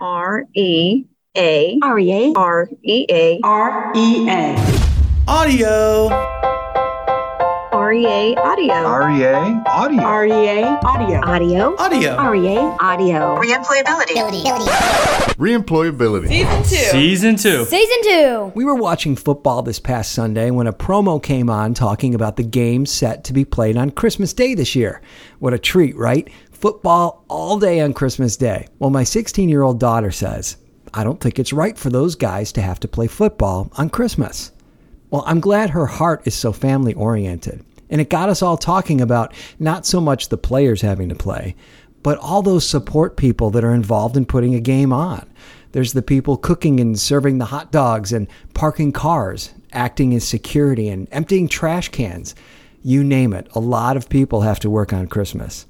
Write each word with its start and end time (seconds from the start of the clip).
R 0.00 0.46
E 0.54 1.04
A 1.36 1.78
R 1.82 1.98
E 1.98 2.12
A 2.12 2.32
R 2.34 2.68
E 2.82 3.06
A 3.10 3.38
R 3.42 3.94
E 3.94 4.28
A 4.28 4.56
Audio. 5.28 6.08
R 7.72 7.92
E 7.92 8.06
A 8.06 8.34
audio. 8.36 8.74
REA 8.74 9.62
Audio. 9.66 10.02
R 10.02 10.26
E 10.26 10.32
A 10.48 10.64
audio 10.82 11.20
Audio. 11.22 11.76
Audio. 11.76 12.14
R 12.14 12.34
E 12.34 12.56
A 12.56 12.60
audio 12.80 13.36
Reemployability. 15.36 16.28
Season 16.28 16.62
two. 16.62 16.76
Season 16.76 17.36
two. 17.36 17.64
Season 17.66 17.96
two. 18.02 18.52
We 18.54 18.64
were 18.64 18.74
watching 18.74 19.16
football 19.16 19.62
this 19.62 19.78
past 19.78 20.12
Sunday 20.12 20.50
when 20.50 20.66
a 20.66 20.72
promo 20.72 21.22
came 21.22 21.50
on 21.50 21.74
talking 21.74 22.14
about 22.14 22.36
the 22.36 22.42
game 22.42 22.86
set 22.86 23.24
to 23.24 23.32
be 23.32 23.44
played 23.44 23.76
on 23.76 23.90
Christmas 23.90 24.32
Day 24.32 24.54
this 24.54 24.74
year. 24.74 25.02
What 25.38 25.52
a 25.52 25.58
treat, 25.58 25.96
right? 25.96 26.28
Football 26.60 27.24
all 27.28 27.58
day 27.58 27.80
on 27.80 27.94
Christmas 27.94 28.36
Day. 28.36 28.68
Well, 28.78 28.90
my 28.90 29.02
16 29.02 29.48
year 29.48 29.62
old 29.62 29.80
daughter 29.80 30.10
says, 30.10 30.58
I 30.92 31.04
don't 31.04 31.18
think 31.18 31.38
it's 31.38 31.54
right 31.54 31.78
for 31.78 31.88
those 31.88 32.14
guys 32.14 32.52
to 32.52 32.60
have 32.60 32.78
to 32.80 32.88
play 32.88 33.06
football 33.06 33.72
on 33.78 33.88
Christmas. 33.88 34.52
Well, 35.08 35.24
I'm 35.26 35.40
glad 35.40 35.70
her 35.70 35.86
heart 35.86 36.20
is 36.26 36.34
so 36.34 36.52
family 36.52 36.92
oriented. 36.92 37.64
And 37.88 37.98
it 37.98 38.10
got 38.10 38.28
us 38.28 38.42
all 38.42 38.58
talking 38.58 39.00
about 39.00 39.32
not 39.58 39.86
so 39.86 40.02
much 40.02 40.28
the 40.28 40.36
players 40.36 40.82
having 40.82 41.08
to 41.08 41.14
play, 41.14 41.56
but 42.02 42.18
all 42.18 42.42
those 42.42 42.68
support 42.68 43.16
people 43.16 43.48
that 43.52 43.64
are 43.64 43.72
involved 43.72 44.18
in 44.18 44.26
putting 44.26 44.54
a 44.54 44.60
game 44.60 44.92
on. 44.92 45.26
There's 45.72 45.94
the 45.94 46.02
people 46.02 46.36
cooking 46.36 46.78
and 46.78 47.00
serving 47.00 47.38
the 47.38 47.46
hot 47.46 47.72
dogs 47.72 48.12
and 48.12 48.28
parking 48.52 48.92
cars, 48.92 49.54
acting 49.72 50.14
as 50.14 50.28
security 50.28 50.90
and 50.90 51.08
emptying 51.10 51.48
trash 51.48 51.88
cans. 51.88 52.34
You 52.82 53.02
name 53.02 53.32
it, 53.32 53.48
a 53.54 53.60
lot 53.60 53.96
of 53.96 54.10
people 54.10 54.42
have 54.42 54.60
to 54.60 54.68
work 54.68 54.92
on 54.92 55.06
Christmas. 55.06 55.64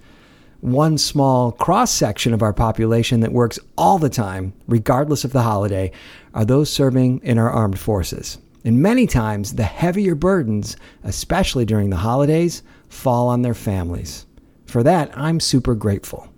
One 0.61 0.99
small 0.99 1.53
cross 1.53 1.91
section 1.91 2.35
of 2.35 2.43
our 2.43 2.53
population 2.53 3.21
that 3.21 3.33
works 3.33 3.59
all 3.79 3.99
the 3.99 4.11
time, 4.11 4.53
regardless 4.69 5.25
of 5.25 5.33
the 5.33 5.41
holiday, 5.41 5.91
are 6.35 6.45
those 6.45 6.71
serving 6.71 7.21
in 7.25 7.39
our 7.39 7.51
armed 7.51 7.79
forces. 7.79 8.37
And 8.63 8.83
many 8.83 9.07
times, 9.07 9.55
the 9.55 9.63
heavier 9.63 10.15
burdens, 10.15 10.77
especially 11.03 11.65
during 11.65 11.89
the 11.89 11.97
holidays, 11.97 12.63
fall 12.91 13.29
on 13.29 13.41
their 13.41 13.55
families. 13.55 14.27
For 14.67 14.83
that, 14.83 15.17
I'm 15.17 15.41
super 15.41 15.75
grateful. 15.75 16.29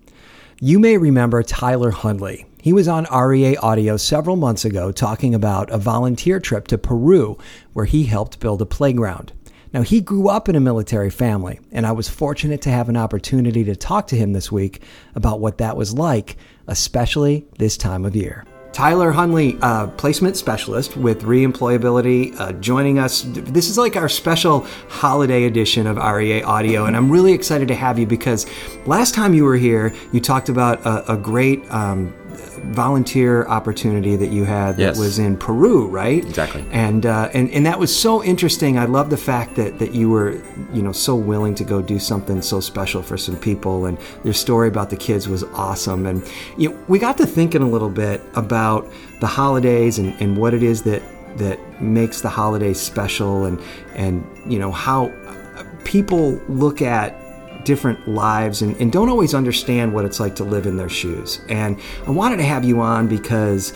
You 0.60 0.78
may 0.78 0.98
remember 0.98 1.42
Tyler 1.42 1.90
Hundley. 1.90 2.46
He 2.62 2.72
was 2.72 2.86
on 2.86 3.08
REA 3.12 3.56
Audio 3.56 3.96
several 3.96 4.36
months 4.36 4.64
ago 4.64 4.92
talking 4.92 5.34
about 5.34 5.68
a 5.70 5.78
volunteer 5.78 6.38
trip 6.38 6.68
to 6.68 6.78
Peru 6.78 7.36
where 7.72 7.86
he 7.86 8.04
helped 8.04 8.38
build 8.38 8.62
a 8.62 8.66
playground. 8.66 9.32
Now, 9.72 9.80
he 9.82 10.02
grew 10.02 10.28
up 10.28 10.50
in 10.50 10.56
a 10.56 10.60
military 10.60 11.08
family, 11.08 11.58
and 11.70 11.86
I 11.86 11.92
was 11.92 12.08
fortunate 12.08 12.60
to 12.62 12.70
have 12.70 12.90
an 12.90 12.96
opportunity 12.96 13.64
to 13.64 13.74
talk 13.74 14.06
to 14.08 14.16
him 14.16 14.34
this 14.34 14.52
week 14.52 14.82
about 15.14 15.40
what 15.40 15.58
that 15.58 15.76
was 15.76 15.94
like, 15.94 16.36
especially 16.66 17.46
this 17.58 17.78
time 17.78 18.04
of 18.04 18.14
year. 18.14 18.44
Tyler 18.72 19.12
Hunley, 19.12 19.58
uh, 19.62 19.86
placement 19.86 20.36
specialist 20.36 20.96
with 20.96 21.22
Reemployability, 21.22 22.38
uh, 22.40 22.52
joining 22.52 22.98
us. 22.98 23.22
This 23.26 23.68
is 23.68 23.76
like 23.76 23.96
our 23.96 24.08
special 24.08 24.66
holiday 24.88 25.44
edition 25.44 25.86
of 25.86 25.98
REA 25.98 26.42
Audio, 26.42 26.86
and 26.86 26.96
I'm 26.96 27.10
really 27.10 27.32
excited 27.32 27.68
to 27.68 27.74
have 27.74 27.98
you 27.98 28.06
because 28.06 28.46
last 28.86 29.14
time 29.14 29.34
you 29.34 29.44
were 29.44 29.56
here, 29.56 29.94
you 30.12 30.20
talked 30.20 30.48
about 30.48 30.84
a, 30.86 31.12
a 31.12 31.16
great 31.18 31.70
um, 31.70 32.14
volunteer 32.72 33.44
opportunity 33.46 34.16
that 34.16 34.28
you 34.30 34.44
had 34.44 34.76
that 34.76 34.82
Yes. 34.82 34.98
was 34.98 35.18
in 35.18 35.36
Peru, 35.36 35.86
right? 35.86 36.24
Exactly. 36.24 36.64
And, 36.70 37.04
uh, 37.06 37.28
and 37.34 37.50
and 37.50 37.66
that 37.66 37.78
was 37.78 37.94
so 37.94 38.22
interesting. 38.22 38.78
I 38.78 38.84
love 38.86 39.10
the 39.10 39.16
fact 39.16 39.56
that 39.56 39.78
that 39.78 39.94
you 39.94 40.08
were 40.10 40.40
you 40.72 40.82
know 40.82 40.92
so 40.92 41.14
willing 41.14 41.54
to 41.56 41.64
go 41.64 41.82
do 41.82 41.98
something 41.98 42.40
so 42.42 42.60
special 42.60 43.02
for 43.02 43.16
some 43.16 43.36
people. 43.36 43.86
And 43.86 43.98
your 44.24 44.34
story 44.34 44.68
about 44.68 44.90
the 44.90 44.96
kids 44.96 45.28
was 45.28 45.44
awesome. 45.54 46.06
And 46.06 46.22
you 46.56 46.70
know, 46.70 46.78
we 46.88 46.98
got 46.98 47.16
to 47.18 47.26
thinking 47.26 47.62
a 47.62 47.68
little 47.68 47.90
bit 47.90 48.20
about 48.34 48.88
the 49.20 49.26
holidays 49.26 49.98
and, 49.98 50.14
and 50.20 50.36
what 50.36 50.54
it 50.54 50.62
is 50.62 50.82
that 50.82 51.02
that 51.36 51.58
makes 51.80 52.20
the 52.20 52.28
holidays 52.28 52.78
special, 52.80 53.44
and 53.44 53.60
and 53.94 54.24
you 54.46 54.58
know 54.58 54.70
how 54.72 55.10
people 55.84 56.32
look 56.48 56.80
at 56.82 57.16
different 57.64 58.06
lives 58.08 58.62
and, 58.62 58.76
and 58.80 58.92
don't 58.92 59.08
always 59.08 59.34
understand 59.34 59.92
what 59.92 60.04
it's 60.04 60.20
like 60.20 60.34
to 60.36 60.44
live 60.44 60.66
in 60.66 60.76
their 60.76 60.88
shoes. 60.88 61.40
And 61.48 61.80
I 62.06 62.10
wanted 62.10 62.36
to 62.38 62.44
have 62.44 62.64
you 62.64 62.80
on 62.80 63.08
because 63.08 63.72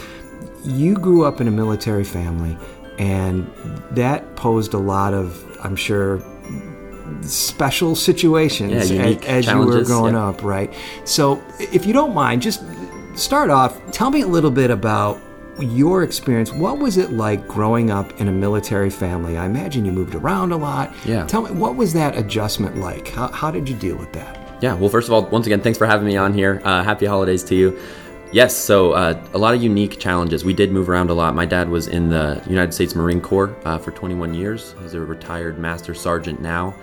you 0.65 0.95
grew 0.95 1.25
up 1.25 1.41
in 1.41 1.49
a 1.49 1.51
military 1.51 2.05
family, 2.05 2.57
and 2.99 3.51
that 3.93 4.37
posed 4.37 4.75
a 4.75 4.79
lot 4.79 5.15
of, 5.15 5.45
I'm 5.63 5.77
sure, 5.77 6.23
special 7.23 7.95
situations 7.95 8.91
Yeah, 8.91 9.03
a- 9.03 9.05
unique 9.05 9.29
as, 9.29 9.47
you 9.47 9.59
were 9.59 9.85
growing 9.85 10.15
yeah. 10.15 10.29
up, 10.29 10.43
right? 10.43 10.73
So, 11.05 11.43
if 11.59 11.87
you 11.87 11.93
don't 11.93 12.15
mind, 12.15 12.43
just 12.43 12.63
start 13.15 13.51
off. 13.51 13.81
Tell 13.93 14.11
me 14.11 14.23
a 14.23 14.27
little 14.27 14.51
bit 14.51 14.71
about 14.71 15.21
your 15.59 16.03
experience. 16.03 16.53
What 16.53 16.79
was 16.79 16.97
it 16.97 17.13
like 17.13 17.47
growing 17.49 17.91
up 17.91 18.21
in 18.21 18.29
a 18.29 18.33
military 18.33 18.91
family? 18.91 19.37
I 19.37 19.47
imagine 19.47 19.85
you 19.85 19.93
moved 19.93 20.15
around 20.15 20.53
a 20.53 20.57
lot. 20.57 20.95
Yeah. 21.05 21.27
Tell 21.27 21.43
me, 21.43 21.51
what 21.51 21.77
was 21.77 21.93
that 21.95 22.17
adjustment 22.17 22.77
like? 22.77 23.09
How, 23.09 23.29
how 23.29 23.51
did 23.51 23.69
you 23.69 23.77
deal 23.77 23.97
with 23.97 24.13
that? 24.13 24.43
Yeah, 24.63 24.75
well, 24.75 24.89
first 24.89 25.09
of 25.09 25.15
all, 25.15 25.27
once 25.27 25.47
again, 25.47 25.61
thanks 25.61 25.79
for 25.79 25.87
having 25.87 26.07
me 26.07 26.17
on 26.17 26.33
here. 26.33 26.63
Uh, 26.65 26.83
happy 26.83 27.07
holidays 27.07 27.45
to 27.45 27.55
you. 27.55 27.79
Yes, 28.33 28.57
so 28.57 28.93
uh, 28.93 29.23
a 29.35 29.39
lot 29.39 29.55
of 29.55 29.63
unique 29.63 30.01
challenges. 30.01 30.45
We 30.45 30.53
did 30.53 30.73
move 30.73 30.89
around 30.89 31.11
a 31.11 31.15
lot. 31.15 31.35
My 31.35 31.47
dad 31.47 31.69
was 31.69 31.89
in 31.89 32.09
the 32.09 32.43
United 32.49 32.73
States 32.73 32.95
Marine 32.95 33.21
Corps 33.21 33.57
uh, 33.65 33.79
for 33.79 33.93
21 33.93 34.35
years. 34.35 34.75
He's 34.83 34.95
a 34.95 35.01
retired 35.01 35.59
master 35.59 35.95
sergeant 35.95 36.41
now. 36.41 36.75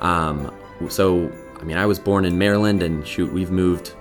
Um, 0.00 0.54
so, 0.88 1.32
I 1.58 1.64
mean, 1.64 1.78
I 1.78 1.86
was 1.86 1.98
born 1.98 2.24
in 2.24 2.36
Maryland, 2.36 2.82
and 2.82 3.06
shoot, 3.06 3.32
we've 3.32 3.50
moved 3.50 3.94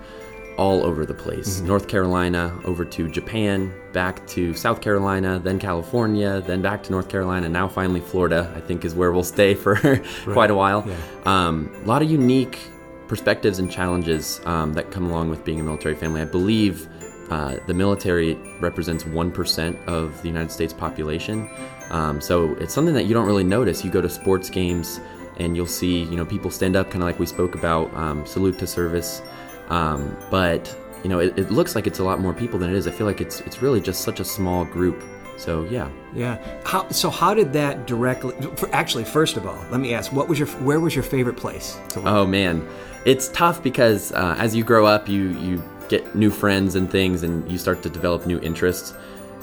all 0.59 0.84
over 0.84 1.06
the 1.06 1.14
place 1.14 1.62
North 1.62 1.88
Carolina, 1.88 2.53
over 2.66 2.84
to 2.84 3.08
Japan, 3.08 3.74
back 3.94 4.28
to 4.28 4.53
South 4.53 4.81
Carolina, 4.81 5.40
then 5.40 5.58
California, 5.58 6.42
then 6.42 6.62
back 6.62 6.84
to 6.84 6.92
North 6.92 7.08
Carolina, 7.08 7.47
now 7.47 7.68
finally 7.70 8.02
Florida, 8.02 8.52
I 8.56 8.59
think 8.59 8.84
is 8.84 8.94
where 8.94 9.14
we'll 9.14 9.24
stay 9.24 9.53
for 9.53 9.75
quite 10.25 10.52
a 10.52 10.56
while. 10.56 10.86
Um, 11.25 11.72
a 11.84 11.88
lot 11.88 12.02
of 12.02 12.12
unique 12.12 12.59
perspectives 13.08 13.59
and 13.59 13.72
challenges 13.72 14.42
um, 14.46 14.74
that 14.74 14.92
come 14.92 15.06
along 15.06 15.30
with 15.30 15.46
being 15.46 15.62
a 15.62 15.64
military 15.64 15.96
family. 15.96 16.22
I 16.22 16.25
believe 16.25 16.90
uh, 17.30 17.56
the 17.66 17.74
military 17.74 18.36
represents 18.59 19.06
1% 19.06 19.88
of 19.88 20.22
the 20.22 20.28
United 20.28 20.52
States 20.52 20.74
population. 20.74 21.50
Um, 21.90 22.19
so 22.19 22.53
it's 22.56 22.74
something 22.74 22.94
that 22.96 23.06
you 23.06 23.14
don't 23.14 23.25
really 23.25 23.46
notice. 23.46 23.86
You 23.86 23.92
go 23.92 24.02
to 24.02 24.09
sports 24.09 24.50
games 24.50 25.00
and 25.38 25.56
you'll 25.56 25.66
see, 25.68 26.03
you 26.03 26.18
know, 26.18 26.25
people 26.25 26.52
stand 26.52 26.75
up, 26.75 26.88
kind 26.92 27.02
of 27.02 27.08
like 27.08 27.18
we 27.18 27.25
spoke 27.25 27.56
about, 27.56 27.94
um, 27.96 28.25
salute 28.25 28.59
to 28.59 28.68
service. 28.68 29.22
Um, 29.69 30.18
but 30.30 30.75
you 31.03 31.09
know, 31.09 31.19
it, 31.19 31.38
it 31.38 31.52
looks 31.52 31.75
like 31.75 31.88
it's 31.88 32.00
a 32.00 32.03
lot 32.03 32.19
more 32.19 32.34
people 32.34 32.59
than 32.59 32.69
it 32.69 32.75
is. 32.75 32.88
I 32.88 32.91
feel 32.91 33.07
like 33.07 33.22
it's 33.22 33.41
it's 33.41 33.62
really 33.62 33.81
just 33.81 34.02
such 34.02 34.19
a 34.19 34.25
small 34.25 34.66
group. 34.66 35.03
So 35.38 35.63
yeah, 35.66 35.90
Yeah. 36.13 36.38
How, 36.66 36.90
so 36.90 37.09
how 37.09 37.34
did 37.34 37.53
that 37.53 37.88
directly? 37.88 38.35
For, 38.57 38.69
actually, 38.75 39.06
first 39.06 39.38
of 39.38 39.47
all, 39.47 39.63
let 39.72 39.80
me 39.80 39.94
ask: 39.94 40.12
What 40.12 40.28
was 40.28 40.38
your 40.38 40.50
where 40.59 40.80
was 40.80 40.94
your 40.96 41.03
favorite 41.03 41.38
place? 41.38 41.80
Oh 41.97 42.25
man, 42.25 42.68
it's 43.06 43.30
tough 43.30 43.63
because 43.63 44.12
uh, 44.12 44.35
as 44.38 44.53
you 44.56 44.63
grow 44.66 44.85
up, 44.85 45.07
you 45.07 45.30
you 45.40 45.63
get 45.88 46.13
new 46.13 46.30
friends 46.30 46.75
and 46.75 46.91
things, 46.91 47.24
and 47.24 47.50
you 47.50 47.57
start 47.57 47.81
to 47.84 47.90
develop 47.90 48.25
new 48.25 48.40
interests. 48.41 48.94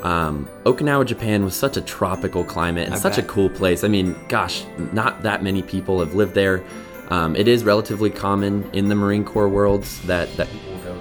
Um, 0.02 0.48
Okinawa, 0.64 1.06
Japan 1.06 1.44
was 1.44 1.56
such 1.56 1.76
a 1.78 1.80
tropical 1.80 2.44
climate 2.44 2.84
and 2.84 2.94
I 2.94 2.98
such 2.98 3.16
a 3.18 3.22
cool 3.22 3.48
place. 3.48 3.82
I 3.82 3.88
mean, 3.88 4.14
gosh, 4.28 4.64
not 4.92 5.22
that 5.22 5.42
many 5.42 5.62
people 5.62 6.00
have 6.00 6.14
lived 6.14 6.34
there. 6.34 6.62
Um, 7.08 7.36
it 7.36 7.46
is 7.46 7.64
relatively 7.64 8.10
common 8.10 8.68
in 8.72 8.88
the 8.88 8.94
Marine 8.94 9.24
Corps 9.24 9.48
worlds 9.48 10.00
that 10.02 10.34
that 10.36 10.50
people 10.50 10.72
will 10.72 10.82
go 10.82 11.00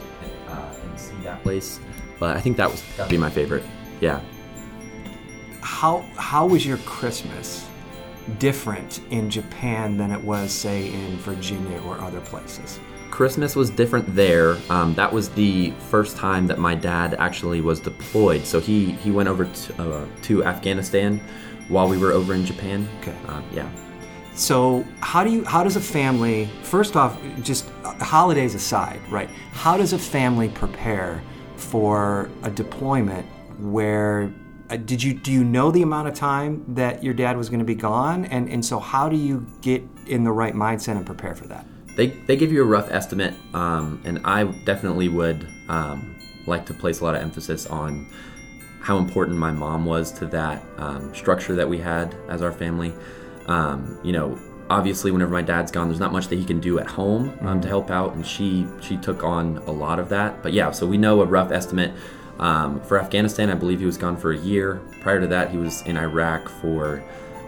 uh, 0.50 0.76
and 0.84 1.00
see 1.00 1.16
that 1.24 1.42
place, 1.42 1.80
but 2.20 2.38
I 2.38 2.42
think 2.42 2.58
that 2.58 2.70
was 2.70 2.84
that'd 2.96 3.10
be 3.10 3.18
my 3.18 3.30
favorite. 3.30 3.64
Yeah. 4.02 4.22
How 5.62 6.06
how 6.18 6.46
was 6.46 6.66
your 6.66 6.78
Christmas 6.80 7.68
different 8.40 9.02
in 9.10 9.30
Japan 9.30 9.98
than 9.98 10.12
it 10.12 10.22
was, 10.22 10.52
say, 10.52 10.92
in 10.92 11.18
Virginia 11.18 11.80
or 11.82 12.00
other 12.00 12.22
places? 12.22 12.80
Christmas 13.12 13.56
was 13.56 13.70
different 13.70 14.14
there. 14.14 14.58
Um, 14.70 14.94
that 14.96 15.12
was 15.12 15.30
the 15.30 15.72
first 15.90 16.18
time 16.18 16.48
that 16.48 16.60
my 16.60 16.76
dad 16.76 17.16
actually 17.18 17.62
was 17.62 17.80
deployed. 17.80 18.46
So 18.46 18.60
he 18.60 18.92
he 18.92 19.10
went 19.10 19.30
over 19.30 19.46
to, 19.46 19.82
uh, 19.82 20.06
to 20.24 20.44
Afghanistan 20.44 21.22
while 21.68 21.88
we 21.88 21.98
were 21.98 22.12
over 22.12 22.34
in 22.34 22.46
Japan. 22.46 22.88
Okay. 23.00 23.16
Um, 23.28 23.44
yeah. 23.52 23.70
So 24.36 24.86
how 25.00 25.24
do 25.24 25.32
you 25.32 25.46
how 25.46 25.64
does 25.64 25.78
a 25.78 25.82
family 25.82 26.50
first 26.64 26.96
off 26.96 27.18
just 27.42 27.66
uh, 27.84 27.94
holidays 28.04 28.54
aside, 28.54 29.00
right? 29.10 29.30
How 29.52 29.78
does 29.78 29.94
a 29.94 30.00
family 30.00 30.50
prepare 30.50 31.24
for 31.56 32.30
a 32.44 32.52
deployment 32.52 33.26
where 33.60 34.34
uh, 34.70 34.76
did 34.76 35.02
you 35.02 35.14
do 35.14 35.32
you 35.32 35.44
know 35.46 35.72
the 35.72 35.82
amount 35.82 36.10
of 36.10 36.14
time 36.14 36.66
that 36.76 37.02
your 37.02 37.14
dad 37.14 37.38
was 37.38 37.48
going 37.48 37.60
to 37.60 37.66
be 37.66 37.76
gone 37.76 38.26
and 38.26 38.50
and 38.50 38.66
so 38.66 38.78
how 38.78 39.08
do 39.08 39.16
you 39.16 39.46
get 39.62 39.82
in 40.06 40.26
the 40.26 40.32
right 40.32 40.54
mindset 40.54 40.98
and 40.98 41.06
prepare 41.06 41.34
for 41.34 41.48
that? 41.48 41.66
They, 41.96 42.08
they 42.08 42.36
give 42.36 42.52
you 42.52 42.62
a 42.62 42.66
rough 42.66 42.92
estimate, 42.92 43.34
um, 43.54 44.02
and 44.04 44.20
I 44.26 44.44
definitely 44.44 45.08
would 45.08 45.48
um, 45.70 46.14
like 46.46 46.66
to 46.66 46.74
place 46.74 47.00
a 47.00 47.06
lot 47.06 47.16
of 47.16 47.22
emphasis 47.22 47.66
on 47.68 48.12
how 48.82 48.98
important 48.98 49.38
my 49.38 49.52
mom 49.52 49.86
was 49.86 50.12
to 50.12 50.26
that 50.28 50.62
um, 50.78 51.16
structure 51.16 51.56
that 51.56 51.68
we 51.68 51.78
had 51.78 52.14
as 52.28 52.42
our 52.42 52.52
family. 52.52 52.94
Um, 53.48 54.00
you 54.04 54.12
know, 54.12 54.38
obviously, 54.70 55.12
whenever 55.12 55.32
my 55.32 55.42
dad's 55.42 55.72
gone, 55.72 55.88
there's 55.88 56.00
not 56.00 56.12
much 56.12 56.28
that 56.30 56.38
he 56.38 56.46
can 56.46 56.60
do 56.60 56.80
at 56.80 56.88
home 56.88 57.38
um, 57.42 57.62
to 57.62 57.68
help 57.68 57.90
out, 57.92 58.14
and 58.16 58.26
she 58.26 58.68
she 58.82 58.98
took 58.98 59.24
on 59.24 59.58
a 59.68 59.72
lot 59.72 60.00
of 60.00 60.10
that. 60.10 60.42
But 60.44 60.54
yeah, 60.54 60.72
so 60.72 60.86
we 60.88 60.98
know 60.98 61.22
a 61.22 61.26
rough 61.26 61.52
estimate 61.52 61.94
Um, 62.38 62.82
for 62.82 63.00
Afghanistan, 63.00 63.50
I 63.50 63.54
believe 63.56 63.80
he 63.80 63.86
was 63.86 63.98
gone 63.98 64.18
for 64.18 64.34
a 64.34 64.38
year. 64.38 64.82
Prior 65.02 65.22
to 65.22 65.28
that, 65.28 65.52
he 65.52 65.58
was 65.58 65.82
in 65.84 65.96
Iraq 65.96 66.50
for 66.50 67.02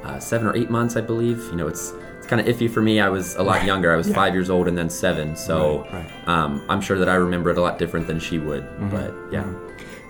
uh, 0.06 0.18
seven 0.18 0.48
or 0.48 0.56
eight 0.56 0.70
months, 0.70 0.96
I 0.96 1.02
believe. 1.02 1.40
You 1.52 1.58
know, 1.58 1.68
it's 1.68 1.92
it's 2.18 2.26
kind 2.28 2.40
of 2.40 2.48
iffy 2.48 2.70
for 2.70 2.82
me. 2.82 3.02
I 3.02 3.10
was 3.10 3.36
a 3.36 3.44
lot 3.44 3.66
younger. 3.72 3.92
I 3.92 3.98
was 3.98 4.08
five 4.14 4.34
years 4.34 4.50
old 4.50 4.68
and 4.70 4.78
then 4.78 4.90
seven, 4.90 5.36
so 5.36 5.80
Right, 5.92 5.94
right. 5.94 6.28
Um, 6.28 6.64
I'm 6.70 6.80
sure 6.80 6.98
that 7.00 7.10
I 7.10 7.16
remember 7.16 7.50
it 7.50 7.58
a 7.58 7.62
lot 7.62 7.78
different 7.80 8.08
than 8.08 8.20
she 8.20 8.38
would. 8.40 8.64
Mm-hmm. 8.64 8.90
But 8.90 9.14
yeah. 9.32 9.46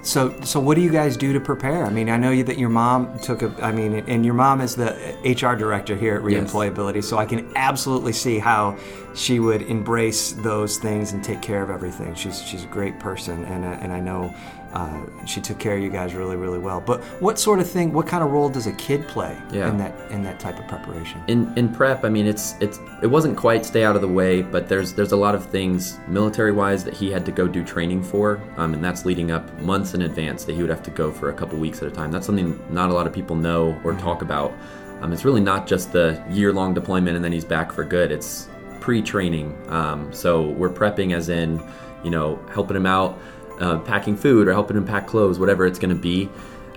So, 0.07 0.33
so 0.41 0.61
what 0.61 0.75
do 0.75 0.81
you 0.81 0.89
guys 0.89 1.17
do 1.17 1.33
to 1.33 1.39
prepare? 1.41 1.83
I 1.85 1.89
mean, 1.89 2.09
I 2.09 2.15
know 2.15 2.31
you, 2.31 2.45
that 2.45 2.57
your 2.57 2.69
mom 2.69 3.19
took 3.19 3.41
a. 3.41 3.53
I 3.61 3.73
mean, 3.73 3.93
and 4.07 4.23
your 4.23 4.35
mom 4.35 4.61
is 4.61 4.73
the 4.73 4.93
HR 5.25 5.57
director 5.57 5.97
here 5.97 6.15
at 6.15 6.23
Yes. 6.31 6.49
Reemployability, 6.53 7.03
so 7.03 7.17
I 7.17 7.25
can 7.25 7.51
absolutely 7.57 8.13
see 8.13 8.39
how 8.39 8.77
she 9.15 9.41
would 9.41 9.63
embrace 9.63 10.31
those 10.31 10.77
things 10.77 11.11
and 11.11 11.21
take 11.21 11.41
care 11.41 11.61
of 11.61 11.69
everything. 11.69 12.15
She's 12.15 12.41
she's 12.41 12.63
a 12.63 12.67
great 12.67 13.01
person, 13.01 13.43
and 13.45 13.65
I- 13.65 13.73
and 13.73 13.91
I 13.91 13.99
know 13.99 14.33
uh, 14.73 15.01
she 15.25 15.39
took 15.41 15.57
care 15.59 15.75
of 15.77 15.81
you 15.83 15.89
guys 15.89 16.13
really 16.13 16.35
really 16.35 16.59
well. 16.59 16.81
But 16.81 17.03
what 17.21 17.39
sort 17.39 17.59
of 17.59 17.69
thing? 17.69 17.93
What 17.93 18.07
kind 18.07 18.23
of 18.23 18.31
role 18.31 18.49
does 18.49 18.67
a 18.67 18.73
kid 18.73 19.07
play 19.07 19.37
Yeah. 19.51 19.69
in 19.69 19.77
that 19.77 19.93
in 20.11 20.23
that 20.23 20.39
type 20.39 20.59
of 20.59 20.67
preparation? 20.67 21.21
in 21.27 21.51
in 21.57 21.69
prep 21.69 22.03
i 22.05 22.09
mean 22.09 22.25
it's 22.27 22.55
it's 22.59 22.79
it 23.01 23.07
wasn't 23.07 23.35
quite 23.37 23.65
stay 23.65 23.83
out 23.83 23.95
of 23.95 24.01
the 24.01 24.07
way 24.07 24.41
but 24.41 24.67
there's 24.67 24.93
there's 24.93 25.11
a 25.11 25.15
lot 25.17 25.35
of 25.35 25.45
things 25.45 25.99
military 26.07 26.51
wise 26.51 26.83
that 26.83 26.93
he 26.93 27.11
had 27.11 27.25
to 27.25 27.31
go 27.31 27.47
do 27.47 27.63
training 27.63 28.01
for 28.03 28.41
um, 28.57 28.73
and 28.73 28.83
that's 28.83 29.05
leading 29.05 29.31
up 29.31 29.45
months 29.61 29.93
in 29.93 30.01
advance 30.03 30.43
that 30.45 30.53
he 30.55 30.61
would 30.61 30.69
have 30.69 30.83
to 30.83 30.91
go 30.91 31.11
for 31.11 31.29
a 31.29 31.33
couple 31.33 31.57
weeks 31.59 31.81
at 31.81 31.87
a 31.87 31.91
time 31.91 32.11
that's 32.11 32.25
something 32.25 32.59
not 32.69 32.89
a 32.89 32.93
lot 32.93 33.05
of 33.07 33.13
people 33.13 33.35
know 33.35 33.79
or 33.83 33.93
talk 33.93 34.21
about 34.21 34.53
um, 35.01 35.11
it's 35.13 35.25
really 35.25 35.41
not 35.41 35.67
just 35.67 35.91
the 35.91 36.21
year 36.29 36.51
long 36.53 36.73
deployment 36.73 37.15
and 37.15 37.23
then 37.23 37.31
he's 37.31 37.45
back 37.45 37.71
for 37.71 37.83
good 37.83 38.11
it's 38.11 38.47
pre-training 38.79 39.55
um, 39.69 40.11
so 40.13 40.49
we're 40.51 40.69
prepping 40.69 41.13
as 41.15 41.29
in 41.29 41.61
you 42.03 42.09
know 42.09 42.39
helping 42.53 42.75
him 42.77 42.85
out 42.85 43.19
uh, 43.59 43.79
packing 43.79 44.15
food 44.15 44.47
or 44.47 44.53
helping 44.53 44.77
him 44.77 44.85
pack 44.85 45.07
clothes 45.07 45.39
whatever 45.39 45.65
it's 45.65 45.79
going 45.79 45.95
to 45.95 46.01
be. 46.01 46.29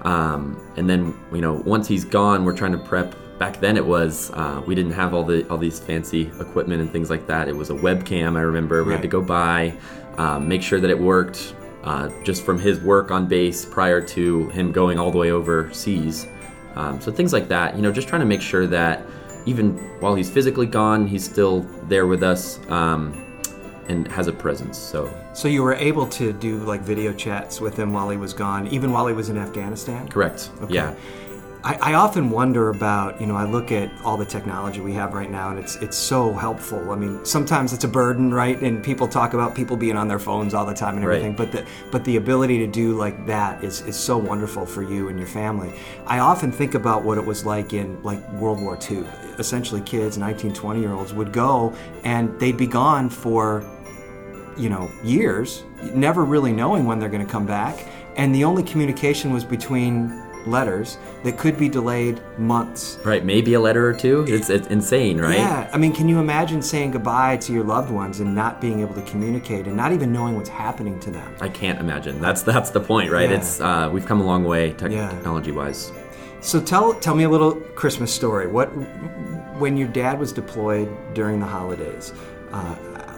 Um, 0.03 0.61
and 0.77 0.89
then 0.89 1.15
you 1.33 1.41
know 1.41 1.63
once 1.67 1.87
he's 1.87 2.05
gone 2.05 2.45
we're 2.45 2.57
trying 2.57 2.73
to 2.73 2.79
prep. 2.79 3.15
Back 3.39 3.59
then 3.59 3.79
it 3.79 3.87
was 3.87 4.31
uh, 4.33 4.63
we 4.67 4.75
didn't 4.75 4.93
have 4.93 5.15
all 5.15 5.25
the 5.25 5.49
all 5.49 5.57
these 5.57 5.81
fancy 5.81 6.31
equipment 6.41 6.83
and 6.83 6.91
things 6.91 7.09
like 7.09 7.27
that. 7.27 7.49
It 7.49 7.57
was 7.57 7.71
a 7.71 7.75
webcam 7.75 8.37
i 8.37 8.43
remember. 8.43 8.85
We 8.85 8.93
had 8.93 9.03
to 9.03 9.09
go 9.09 9.23
buy 9.23 9.75
um, 10.19 10.47
make 10.47 10.63
sure 10.63 10.79
that 10.81 10.91
it 10.91 10.99
worked 10.99 11.55
uh, 11.85 12.11
just 12.23 12.45
from 12.45 12.59
his 12.59 12.79
work 12.81 13.11
on 13.11 13.27
base 13.27 13.65
prior 13.65 14.03
to 14.03 14.49
him 14.51 14.73
going 14.73 14.99
all 14.99 15.11
the 15.11 15.17
way 15.17 15.31
overseas. 15.31 16.27
Um, 16.75 17.01
so 17.01 17.11
things 17.11 17.33
like 17.33 17.49
that 17.49 17.77
you 17.77 17.83
know 17.83 17.91
just 17.91 18.09
trying 18.09 18.21
to 18.21 18.27
make 18.27 18.43
sure 18.43 18.67
that 18.67 19.07
even 19.47 19.79
while 20.01 20.15
he's 20.15 20.31
physically 20.31 20.67
gone 20.67 21.07
he's 21.07 21.25
still 21.25 21.61
there 21.89 22.07
with 22.07 22.23
us 22.23 22.61
um, 22.69 23.27
and 23.89 24.07
has 24.09 24.27
a 24.27 24.33
presence. 24.33 24.77
So 24.77 25.13
So 25.33 25.49
you 25.49 25.63
were 25.63 25.75
able 25.75 26.07
to 26.09 26.33
do 26.33 26.59
like 26.59 26.81
video 26.81 27.13
chats 27.13 27.61
with 27.61 27.77
him 27.77 27.93
while 27.93 28.11
he 28.11 28.17
was 28.17 28.33
gone, 28.35 28.67
even 28.69 28.91
while 28.93 29.07
he 29.07 29.15
was 29.15 29.29
in 29.29 29.39
Afghanistan. 29.39 30.09
correct 30.09 30.51
yeah 30.69 30.95
I, 31.63 31.75
I 31.91 31.95
often 31.95 32.31
wonder 32.31 32.71
about, 32.71 33.21
you 33.21 33.27
know, 33.27 33.37
I 33.37 33.45
look 33.45 33.71
at 33.71 33.91
all 34.03 34.17
the 34.17 34.25
technology 34.25 34.81
we 34.81 34.95
have 34.95 35.13
right 35.13 35.31
now, 35.31 35.51
and 35.51 35.59
it's 35.59 35.77
it's 35.77 35.97
so 35.97 36.33
helpful. 36.33 36.91
I 36.91 36.97
mean, 36.97 37.23
sometimes 37.25 37.75
it's 37.75 37.85
a 37.85 37.89
burden, 37.89 38.33
right? 38.33 38.59
And 38.63 38.83
people 38.83 39.07
talk 39.07 39.35
about 39.35 39.55
people 39.55 39.77
being 39.77 39.97
on 39.97 40.09
their 40.09 40.19
phones 40.19 40.55
all 40.55 40.65
the 40.65 40.73
time 40.75 40.97
and 40.97 41.05
Right. 41.07 41.17
everything. 41.17 41.37
But 41.37 41.53
the 41.53 41.67
but 41.91 42.03
the 42.07 42.17
ability 42.17 42.59
to 42.61 42.67
do 42.67 42.97
like 42.97 43.27
that 43.27 43.63
is 43.63 43.83
is 43.83 43.97
so 43.97 44.17
wonderful 44.17 44.65
for 44.65 44.83
you 44.83 45.09
and 45.11 45.19
your 45.19 45.29
family. 45.29 45.71
I 46.07 46.21
often 46.21 46.51
think 46.51 46.75
about 46.75 47.05
what 47.05 47.19
it 47.19 47.27
was 47.27 47.45
like 47.45 47.75
in 47.75 48.03
like 48.03 48.27
World 48.33 48.61
War 48.63 48.79
II. 48.91 49.05
Essentially, 49.39 49.83
kids, 49.83 50.17
19, 50.17 50.55
20 50.55 50.81
year 50.81 50.93
olds, 50.95 51.13
would 51.13 51.31
go 51.33 51.75
and 52.05 52.39
they'd 52.41 52.57
be 52.57 52.67
gone 52.67 53.11
for 53.11 53.63
you 54.61 54.69
know, 54.69 54.91
years, 55.03 55.65
never 55.95 56.25
really 56.25 56.53
knowing 56.53 56.85
when 56.85 56.99
they're 56.99 57.09
going 57.09 57.25
to 57.25 57.33
come 57.33 57.47
back. 57.47 57.85
And 58.17 58.35
the 58.35 58.45
only 58.45 58.63
communication 58.63 59.33
was 59.33 59.45
between 59.45 60.23
letters 60.47 60.97
that 61.23 61.37
could 61.37 61.59
be 61.59 61.69
delayed 61.69 62.19
months. 62.39 62.99
right 63.05 63.27
maybe 63.27 63.53
a 63.53 63.61
letter 63.61 63.87
or 63.87 63.93
two 63.93 64.25
it's, 64.27 64.49
it's 64.49 64.69
insane 64.69 65.21
right 65.21 65.37
Yeah, 65.37 65.69
I 65.71 65.77
mean, 65.77 65.93
can 65.93 66.09
you 66.09 66.19
imagine 66.19 66.63
saying 66.63 66.93
goodbye 66.93 67.37
to 67.45 67.53
your 67.53 67.63
loved 67.63 67.91
ones 67.91 68.21
and 68.21 68.35
not 68.35 68.59
being 68.59 68.81
able 68.81 68.95
to 68.95 69.03
communicate 69.03 69.67
and 69.67 69.77
not 69.77 69.93
even 69.93 70.15
knowing 70.15 70.37
what's 70.37 70.49
happening 70.49 70.99
to 71.01 71.11
them? 71.11 71.35
I 71.43 71.51
can't 71.51 71.79
imagine. 71.79 72.23
That's 72.23 72.41
that's 72.43 72.71
the 72.71 72.81
point, 72.81 73.11
right? 73.11 73.29
Yeah. 73.29 73.37
It's 73.37 73.61
uh, 73.61 73.91
we've 73.93 74.07
come 74.07 74.23
a 74.23 74.25
long 74.25 74.45
way 74.45 74.73
tech 74.73 74.91
Yeah. 74.91 75.11
technology 75.11 75.53
wise. 75.53 75.93
So 76.41 76.59
tell 76.59 76.95
tell 76.95 77.15
me 77.15 77.25
a 77.25 77.29
little 77.29 77.53
Christmas 77.81 78.11
story. 78.11 78.47
What 78.47 78.69
when 79.61 79.77
your 79.77 79.89
dad 79.89 80.19
was 80.19 80.33
deployed 80.33 80.89
during 81.13 81.39
the 81.39 81.47
holidays? 81.47 82.15
Uh, 82.51 82.75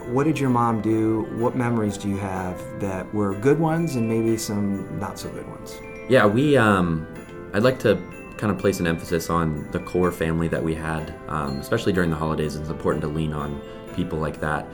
what 0.08 0.24
did 0.24 0.38
your 0.38 0.50
mom 0.50 0.80
do? 0.80 1.22
What 1.32 1.56
memories 1.56 1.96
do 1.96 2.08
you 2.08 2.16
have 2.18 2.60
that 2.80 3.12
were 3.14 3.34
good 3.34 3.58
ones 3.58 3.96
and 3.96 4.08
maybe 4.08 4.36
some 4.36 4.98
not 4.98 5.18
so 5.18 5.30
good 5.30 5.48
ones? 5.48 5.78
Yeah, 6.08 6.26
we. 6.26 6.56
Um, 6.56 7.06
I'd 7.54 7.62
like 7.62 7.78
to 7.80 8.00
kind 8.38 8.50
of 8.50 8.58
place 8.58 8.80
an 8.80 8.86
emphasis 8.86 9.30
on 9.30 9.70
the 9.70 9.78
core 9.78 10.10
family 10.10 10.48
that 10.48 10.62
we 10.62 10.74
had, 10.74 11.14
um, 11.28 11.58
especially 11.58 11.92
during 11.92 12.10
the 12.10 12.16
holidays. 12.16 12.56
It's 12.56 12.70
important 12.70 13.02
to 13.02 13.08
lean 13.08 13.32
on 13.32 13.60
people 13.94 14.18
like 14.18 14.40
that. 14.40 14.66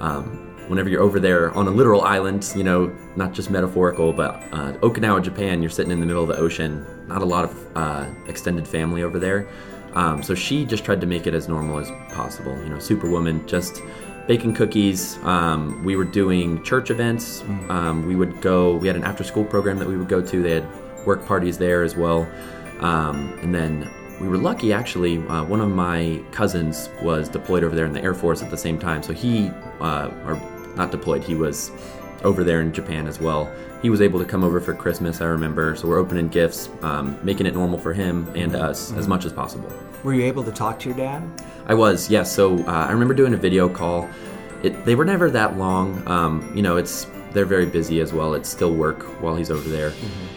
Um, 0.00 0.46
whenever 0.68 0.88
you're 0.88 1.02
over 1.02 1.18
there 1.18 1.50
on 1.52 1.66
a 1.66 1.70
literal 1.70 2.02
island, 2.02 2.50
you 2.54 2.62
know, 2.62 2.96
not 3.16 3.32
just 3.32 3.50
metaphorical, 3.50 4.12
but 4.12 4.36
uh, 4.52 4.72
Okinawa, 4.78 5.22
Japan, 5.22 5.60
you're 5.60 5.70
sitting 5.70 5.90
in 5.90 6.00
the 6.00 6.06
middle 6.06 6.22
of 6.22 6.28
the 6.28 6.36
ocean. 6.36 6.86
Not 7.08 7.22
a 7.22 7.24
lot 7.24 7.44
of 7.44 7.76
uh, 7.76 8.06
extended 8.28 8.66
family 8.66 9.02
over 9.02 9.18
there. 9.18 9.48
Um, 9.94 10.22
so 10.22 10.34
she 10.34 10.64
just 10.64 10.84
tried 10.84 11.00
to 11.00 11.06
make 11.06 11.26
it 11.26 11.34
as 11.34 11.48
normal 11.48 11.78
as 11.78 11.90
possible. 12.12 12.56
You 12.62 12.70
know, 12.70 12.78
Superwoman, 12.78 13.46
just 13.48 13.82
baking 14.26 14.54
cookies. 14.54 15.18
Um, 15.24 15.82
we 15.84 15.96
were 15.96 16.04
doing 16.04 16.62
church 16.62 16.90
events. 16.90 17.42
Um, 17.68 18.06
we 18.06 18.14
would 18.14 18.40
go. 18.40 18.76
We 18.76 18.86
had 18.86 18.96
an 18.96 19.04
after-school 19.04 19.44
program 19.44 19.78
that 19.78 19.88
we 19.88 19.96
would 19.96 20.08
go 20.08 20.20
to. 20.20 20.42
They 20.42 20.52
had 20.52 21.06
work 21.06 21.26
parties 21.26 21.58
there 21.58 21.82
as 21.82 21.96
well. 21.96 22.28
Um, 22.80 23.38
and 23.42 23.54
then 23.54 23.90
we 24.20 24.28
were 24.28 24.38
lucky, 24.38 24.72
actually. 24.72 25.18
Uh, 25.26 25.44
one 25.44 25.60
of 25.60 25.70
my 25.70 26.22
cousins 26.30 26.90
was 27.02 27.28
deployed 27.28 27.64
over 27.64 27.74
there 27.74 27.86
in 27.86 27.92
the 27.92 28.02
Air 28.02 28.14
Force 28.14 28.42
at 28.42 28.50
the 28.50 28.56
same 28.56 28.78
time. 28.78 29.02
So 29.02 29.12
he, 29.12 29.48
uh, 29.80 30.10
or 30.26 30.40
not 30.76 30.90
deployed, 30.90 31.24
he 31.24 31.34
was 31.34 31.70
over 32.22 32.44
there 32.44 32.60
in 32.60 32.72
Japan 32.72 33.06
as 33.06 33.20
well. 33.20 33.52
He 33.82 33.90
was 33.90 34.00
able 34.00 34.18
to 34.18 34.24
come 34.24 34.44
over 34.44 34.60
for 34.60 34.74
Christmas, 34.74 35.20
I 35.20 35.26
remember. 35.26 35.74
So 35.76 35.88
we're 35.88 35.98
opening 35.98 36.28
gifts, 36.28 36.68
um, 36.82 37.18
making 37.22 37.46
it 37.46 37.54
normal 37.54 37.78
for 37.78 37.92
him 37.92 38.30
and 38.34 38.54
us 38.54 38.92
as 38.92 39.08
much 39.08 39.24
as 39.24 39.32
possible. 39.32 39.72
Were 40.04 40.14
you 40.14 40.24
able 40.24 40.44
to 40.44 40.52
talk 40.52 40.78
to 40.80 40.88
your 40.88 40.96
dad? 40.96 41.22
I 41.66 41.74
was, 41.74 42.10
yes. 42.10 42.34
So 42.34 42.58
uh, 42.66 42.86
I 42.88 42.92
remember 42.92 43.14
doing 43.14 43.34
a 43.34 43.38
video 43.38 43.68
call. 43.68 44.08
It, 44.62 44.84
they 44.84 44.94
were 44.94 45.04
never 45.04 45.30
that 45.30 45.56
long. 45.56 46.06
Um, 46.06 46.52
you 46.54 46.62
know, 46.62 46.76
it's 46.76 47.06
they're 47.32 47.46
very 47.46 47.66
busy 47.66 48.00
as 48.00 48.12
well. 48.12 48.34
It's 48.34 48.48
still 48.48 48.74
work 48.74 49.02
while 49.22 49.36
he's 49.36 49.50
over 49.50 49.68
there. 49.68 49.92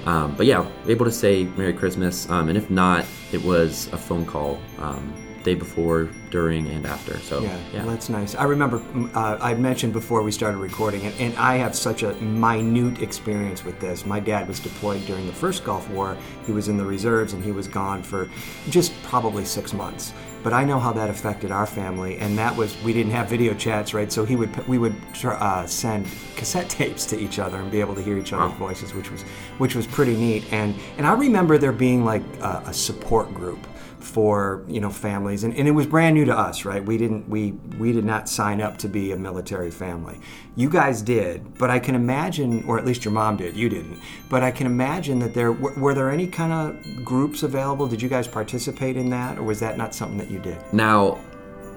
Um, 0.06 0.36
but 0.36 0.46
yeah, 0.46 0.66
able 0.88 1.06
to 1.06 1.12
say 1.12 1.46
Merry 1.58 1.74
Christmas. 1.74 2.30
Um, 2.30 2.50
and 2.50 2.58
if 2.58 2.70
not, 2.70 3.06
it 3.32 3.44
was 3.44 3.88
a 3.92 3.98
phone 3.98 4.26
call 4.26 4.60
um, 4.78 5.14
day 5.44 5.56
before, 5.56 6.10
during, 6.30 6.68
and 6.68 6.86
after. 6.86 7.18
So 7.20 7.42
Yeah, 7.42 7.60
yeah, 7.74 7.86
that's 7.86 8.10
nice. 8.10 8.36
I 8.36 8.46
remember 8.46 8.82
uh, 9.14 9.38
I 9.40 9.54
mentioned 9.54 9.94
before 9.94 10.24
we 10.24 10.32
started 10.32 10.58
recording, 10.58 11.02
and, 11.06 11.20
and 11.20 11.36
I 11.38 11.58
have 11.58 11.76
such 11.76 12.04
a 12.04 12.14
minute 12.16 13.02
experience 13.02 13.64
with 13.64 13.80
this. 13.80 14.06
My 14.06 14.20
dad 14.20 14.48
was 14.48 14.60
deployed 14.60 15.06
during 15.06 15.28
the 15.28 15.34
first 15.34 15.64
Gulf 15.64 15.90
War. 15.90 16.18
He 16.46 16.52
was 16.52 16.68
in 16.70 16.78
the 16.78 16.86
reserves, 16.86 17.34
and 17.34 17.44
he 17.44 17.52
was 17.52 17.68
gone 17.68 18.02
for 18.04 18.30
just 18.70 18.94
probably 19.04 19.46
six 19.46 19.74
months. 19.74 20.14
But 20.44 20.52
I 20.52 20.66
know 20.66 20.78
how 20.78 20.92
that 20.94 21.10
affected 21.10 21.52
our 21.52 21.66
family, 21.66 22.18
and 22.18 22.38
that 22.38 22.56
was 22.56 22.82
we 22.84 22.92
didn't 22.92 23.14
have 23.14 23.30
video 23.30 23.54
chats, 23.54 23.94
right? 23.94 24.12
So 24.12 24.26
he 24.26 24.36
would 24.36 24.68
we 24.68 24.78
would 24.78 24.96
uh, 25.24 25.66
send 25.68 26.08
cassette 26.36 26.70
tapes 26.70 27.06
to 27.08 27.20
each 27.20 27.40
other 27.40 27.58
and 27.58 27.72
be 27.72 27.80
able 27.80 27.96
to 27.96 28.02
hear 28.02 28.18
each 28.18 28.34
other's 28.34 28.58
voices, 28.58 28.94
which 28.94 29.10
was 29.10 29.22
which 29.58 29.76
was 29.76 29.88
pretty 29.88 30.16
neat. 30.16 30.52
And 30.52 30.76
and 30.98 31.08
I 31.08 31.14
remember 31.14 31.58
there 31.58 31.72
being 31.72 32.04
like 32.04 32.24
a, 32.42 32.64
a 32.68 32.74
support 32.74 33.34
group 33.34 33.66
for 34.04 34.64
you 34.68 34.80
know 34.80 34.90
families. 34.90 35.44
And, 35.44 35.56
and 35.56 35.68
it 35.68 35.72
was 35.72 35.88
brand 35.88 36.16
new 36.16 36.26
to 36.26 36.38
us 36.38 36.66
right? 36.66 36.84
We 36.84 36.98
didn't 36.98 37.28
we 37.30 37.52
we 37.78 37.92
did 37.92 38.06
not 38.06 38.30
sign 38.30 38.62
up 38.62 38.78
to 38.80 38.88
be 38.88 39.12
a 39.12 39.18
military 39.18 39.72
family. 39.72 40.20
You 40.56 40.70
guys 40.70 41.02
did 41.02 41.58
but 41.58 41.70
i 41.70 41.80
can 41.80 41.96
imagine 41.96 42.64
or 42.68 42.78
at 42.78 42.86
least 42.86 43.04
your 43.06 43.12
mom 43.12 43.38
did 43.38 43.56
you 43.56 43.70
didn't 43.70 44.00
but 44.30 44.44
i 44.44 44.52
can 44.52 44.68
imagine 44.68 45.18
that 45.20 45.34
there 45.34 45.52
were, 45.52 45.74
were 45.74 45.94
there 45.94 46.12
any 46.12 46.28
kind 46.28 46.54
of 46.54 47.04
groups 47.04 47.44
available? 47.44 47.88
Did 47.88 48.02
you 48.02 48.10
guys 48.10 48.28
participate 48.28 48.98
in 48.98 49.10
that 49.12 49.38
or 49.38 49.44
was 49.44 49.60
that 49.60 49.78
not 49.78 49.94
something 49.96 50.18
that 50.18 50.30
you 50.30 50.40
did? 50.40 50.58
Now, 50.74 51.20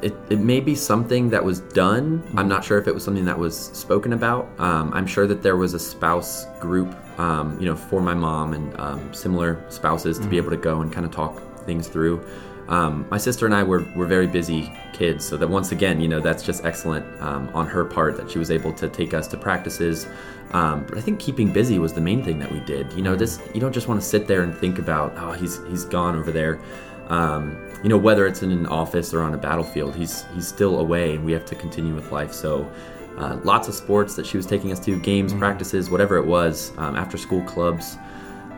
it, 0.02 0.14
it 0.30 0.40
may 0.40 0.60
be 0.60 0.74
something 0.74 1.30
that 1.30 1.42
was 1.42 1.60
done. 1.60 2.22
I'm 2.36 2.48
not 2.48 2.64
sure 2.64 2.78
if 2.78 2.86
it 2.86 2.94
was 2.94 3.04
something 3.04 3.24
that 3.24 3.38
was 3.38 3.56
spoken 3.56 4.12
about. 4.12 4.48
Um, 4.58 4.92
I'm 4.92 5.06
sure 5.06 5.26
that 5.26 5.42
there 5.42 5.56
was 5.56 5.74
a 5.74 5.78
spouse 5.78 6.46
group, 6.60 6.94
um, 7.18 7.58
you 7.58 7.66
know, 7.66 7.76
for 7.76 8.00
my 8.00 8.14
mom 8.14 8.52
and 8.52 8.78
um, 8.78 9.14
similar 9.14 9.64
spouses 9.70 10.18
to 10.18 10.26
be 10.28 10.36
able 10.36 10.50
to 10.50 10.56
go 10.56 10.82
and 10.82 10.92
kind 10.92 11.06
of 11.06 11.12
talk 11.12 11.42
things 11.66 11.88
through. 11.88 12.24
Um, 12.68 13.06
my 13.10 13.18
sister 13.18 13.46
and 13.46 13.54
I 13.54 13.62
were, 13.62 13.86
were 13.94 14.06
very 14.06 14.26
busy 14.26 14.72
kids, 14.92 15.24
so 15.24 15.36
that 15.36 15.48
once 15.48 15.70
again, 15.70 16.00
you 16.00 16.08
know, 16.08 16.20
that's 16.20 16.42
just 16.42 16.64
excellent 16.64 17.06
um, 17.20 17.48
on 17.54 17.66
her 17.66 17.84
part 17.84 18.16
that 18.16 18.30
she 18.30 18.38
was 18.38 18.50
able 18.50 18.72
to 18.72 18.88
take 18.88 19.14
us 19.14 19.28
to 19.28 19.36
practices. 19.36 20.06
Um, 20.52 20.84
but 20.88 20.98
I 20.98 21.00
think 21.00 21.20
keeping 21.20 21.52
busy 21.52 21.78
was 21.78 21.92
the 21.92 22.00
main 22.00 22.24
thing 22.24 22.38
that 22.38 22.50
we 22.50 22.60
did. 22.60 22.92
You 22.92 23.02
know, 23.02 23.14
this 23.14 23.40
you 23.54 23.60
don't 23.60 23.72
just 23.72 23.88
want 23.88 24.00
to 24.00 24.06
sit 24.06 24.26
there 24.26 24.42
and 24.42 24.56
think 24.56 24.78
about, 24.78 25.12
oh, 25.16 25.32
he's 25.32 25.62
he's 25.66 25.84
gone 25.84 26.16
over 26.16 26.32
there. 26.32 26.60
Um, 27.08 27.56
you 27.82 27.88
know, 27.88 27.98
whether 27.98 28.26
it's 28.26 28.42
in 28.42 28.50
an 28.50 28.66
office 28.66 29.14
or 29.14 29.22
on 29.22 29.34
a 29.34 29.38
battlefield, 29.38 29.94
he's 29.94 30.24
he's 30.34 30.48
still 30.48 30.80
away, 30.80 31.14
and 31.14 31.24
we 31.24 31.32
have 31.32 31.44
to 31.46 31.54
continue 31.54 31.94
with 31.94 32.10
life. 32.10 32.32
So, 32.32 32.70
uh, 33.18 33.38
lots 33.44 33.68
of 33.68 33.74
sports 33.74 34.16
that 34.16 34.26
she 34.26 34.36
was 34.36 34.46
taking 34.46 34.72
us 34.72 34.80
to, 34.80 34.98
games, 34.98 35.32
practices, 35.32 35.88
whatever 35.88 36.16
it 36.16 36.26
was, 36.26 36.72
um, 36.78 36.96
after 36.96 37.16
school 37.16 37.42
clubs. 37.44 37.96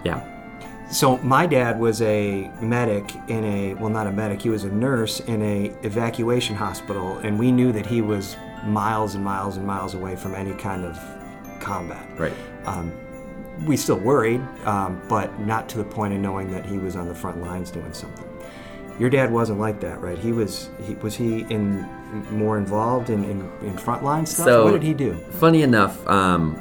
Yeah, 0.04 0.22
So 0.90 1.18
my 1.18 1.46
dad 1.46 1.78
was 1.78 2.00
a 2.00 2.50
medic 2.62 3.14
in 3.28 3.44
a 3.44 3.74
well, 3.74 3.90
not 3.90 4.06
a 4.06 4.12
medic. 4.12 4.40
He 4.40 4.48
was 4.48 4.64
a 4.64 4.70
nurse 4.70 5.20
in 5.20 5.42
a 5.42 5.66
evacuation 5.82 6.56
hospital, 6.56 7.18
and 7.18 7.38
we 7.38 7.52
knew 7.52 7.72
that 7.72 7.84
he 7.84 8.00
was 8.00 8.36
miles 8.64 9.14
and 9.14 9.22
miles 9.22 9.56
and 9.58 9.66
miles 9.66 9.94
away 9.94 10.16
from 10.16 10.34
any 10.34 10.54
kind 10.54 10.84
of 10.84 10.98
combat. 11.60 12.06
right. 12.18 12.32
Um, 12.64 12.92
we 13.66 13.76
still 13.76 13.98
worried, 13.98 14.40
um, 14.64 15.02
but 15.08 15.40
not 15.40 15.68
to 15.70 15.78
the 15.78 15.84
point 15.84 16.14
of 16.14 16.20
knowing 16.20 16.50
that 16.52 16.64
he 16.64 16.78
was 16.78 16.94
on 16.96 17.08
the 17.08 17.14
front 17.14 17.42
lines 17.42 17.70
doing 17.72 17.92
something. 17.92 18.24
Your 19.00 19.10
dad 19.10 19.32
wasn't 19.32 19.58
like 19.58 19.80
that, 19.80 20.00
right? 20.00 20.18
He 20.18 20.32
was. 20.32 20.70
He 20.86 20.94
was 20.96 21.14
he 21.14 21.40
in 21.50 21.82
more 22.30 22.56
involved 22.56 23.10
in 23.10 23.24
in, 23.24 23.40
in 23.62 23.76
frontline 23.76 24.26
stuff. 24.26 24.46
So- 24.46 24.64
what 24.64 24.72
did 24.72 24.82
he 24.82 24.94
do? 24.94 25.14
Funny 25.32 25.62
enough, 25.62 26.06
um, 26.08 26.56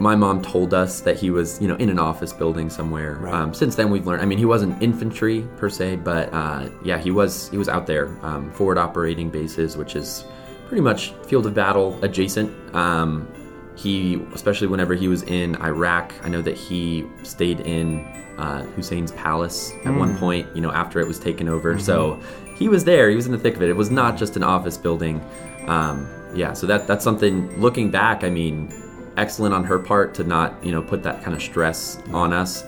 my 0.00 0.14
mom 0.16 0.42
told 0.42 0.74
us 0.74 1.00
that 1.00 1.16
he 1.18 1.30
was, 1.30 1.60
you 1.60 1.68
know, 1.68 1.76
in 1.76 1.88
an 1.88 1.98
office 1.98 2.32
building 2.32 2.68
somewhere. 2.68 3.16
Right. 3.20 3.32
Um, 3.34 3.54
since 3.54 3.76
then, 3.76 3.90
we've 3.90 4.06
learned. 4.06 4.22
I 4.22 4.24
mean, 4.26 4.38
he 4.38 4.44
wasn't 4.44 4.82
infantry 4.82 5.46
per 5.56 5.68
se, 5.68 5.96
but 5.96 6.32
uh, 6.32 6.68
yeah, 6.84 6.98
he 6.98 7.10
was. 7.10 7.48
He 7.50 7.58
was 7.58 7.68
out 7.68 7.86
there, 7.86 8.08
um, 8.22 8.50
forward 8.52 8.78
operating 8.78 9.30
bases, 9.30 9.76
which 9.76 9.94
is 9.96 10.24
pretty 10.66 10.80
much 10.82 11.12
field 11.26 11.46
of 11.46 11.54
battle 11.54 11.98
adjacent. 12.02 12.50
Um, 12.74 13.28
he, 13.76 14.22
especially 14.34 14.66
whenever 14.68 14.94
he 14.94 15.08
was 15.08 15.22
in 15.24 15.56
Iraq, 15.62 16.12
I 16.22 16.28
know 16.28 16.42
that 16.42 16.56
he 16.56 17.04
stayed 17.22 17.60
in 17.60 18.00
uh, 18.38 18.64
Hussein's 18.76 19.12
palace 19.12 19.70
at 19.84 19.92
Mm. 19.92 19.98
one 19.98 20.18
point. 20.18 20.48
You 20.54 20.60
know, 20.60 20.72
after 20.72 21.00
it 21.00 21.06
was 21.06 21.18
taken 21.18 21.48
over, 21.48 21.78
so 21.78 22.20
he 22.56 22.68
was 22.68 22.84
there. 22.84 23.10
He 23.10 23.16
was 23.16 23.26
in 23.26 23.32
the 23.32 23.38
thick 23.38 23.56
of 23.56 23.62
it. 23.62 23.68
It 23.68 23.76
was 23.76 23.90
not 23.90 24.16
just 24.16 24.36
an 24.36 24.42
office 24.42 24.76
building. 24.76 25.20
Um, 25.66 26.08
yeah, 26.34 26.52
so 26.52 26.66
that 26.66 26.86
that's 26.88 27.04
something. 27.04 27.60
Looking 27.60 27.90
back, 27.90 28.24
I 28.24 28.30
mean, 28.30 28.72
excellent 29.16 29.54
on 29.54 29.64
her 29.64 29.78
part 29.78 30.14
to 30.14 30.24
not 30.24 30.64
you 30.64 30.72
know 30.72 30.82
put 30.82 31.02
that 31.02 31.22
kind 31.22 31.36
of 31.36 31.42
stress 31.42 31.98
on 32.12 32.32
us. 32.32 32.64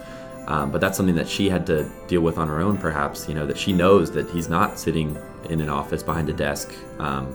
Um, 0.47 0.71
but 0.71 0.81
that's 0.81 0.97
something 0.97 1.17
that 1.17 1.29
she 1.29 1.49
had 1.49 1.67
to 1.67 1.91
deal 2.07 2.21
with 2.21 2.39
on 2.39 2.47
her 2.47 2.61
own, 2.61 2.79
perhaps. 2.79 3.29
You 3.29 3.35
know 3.35 3.47
that 3.47 3.59
she 3.59 3.73
knows 3.73 4.11
that 4.13 4.31
he's 4.31 4.49
not 4.49 4.79
sitting 4.79 5.19
in 5.51 5.61
an 5.61 5.69
office 5.69 6.03
behind 6.03 6.29
a 6.29 6.33
desk. 6.33 6.73
Um, 6.99 7.35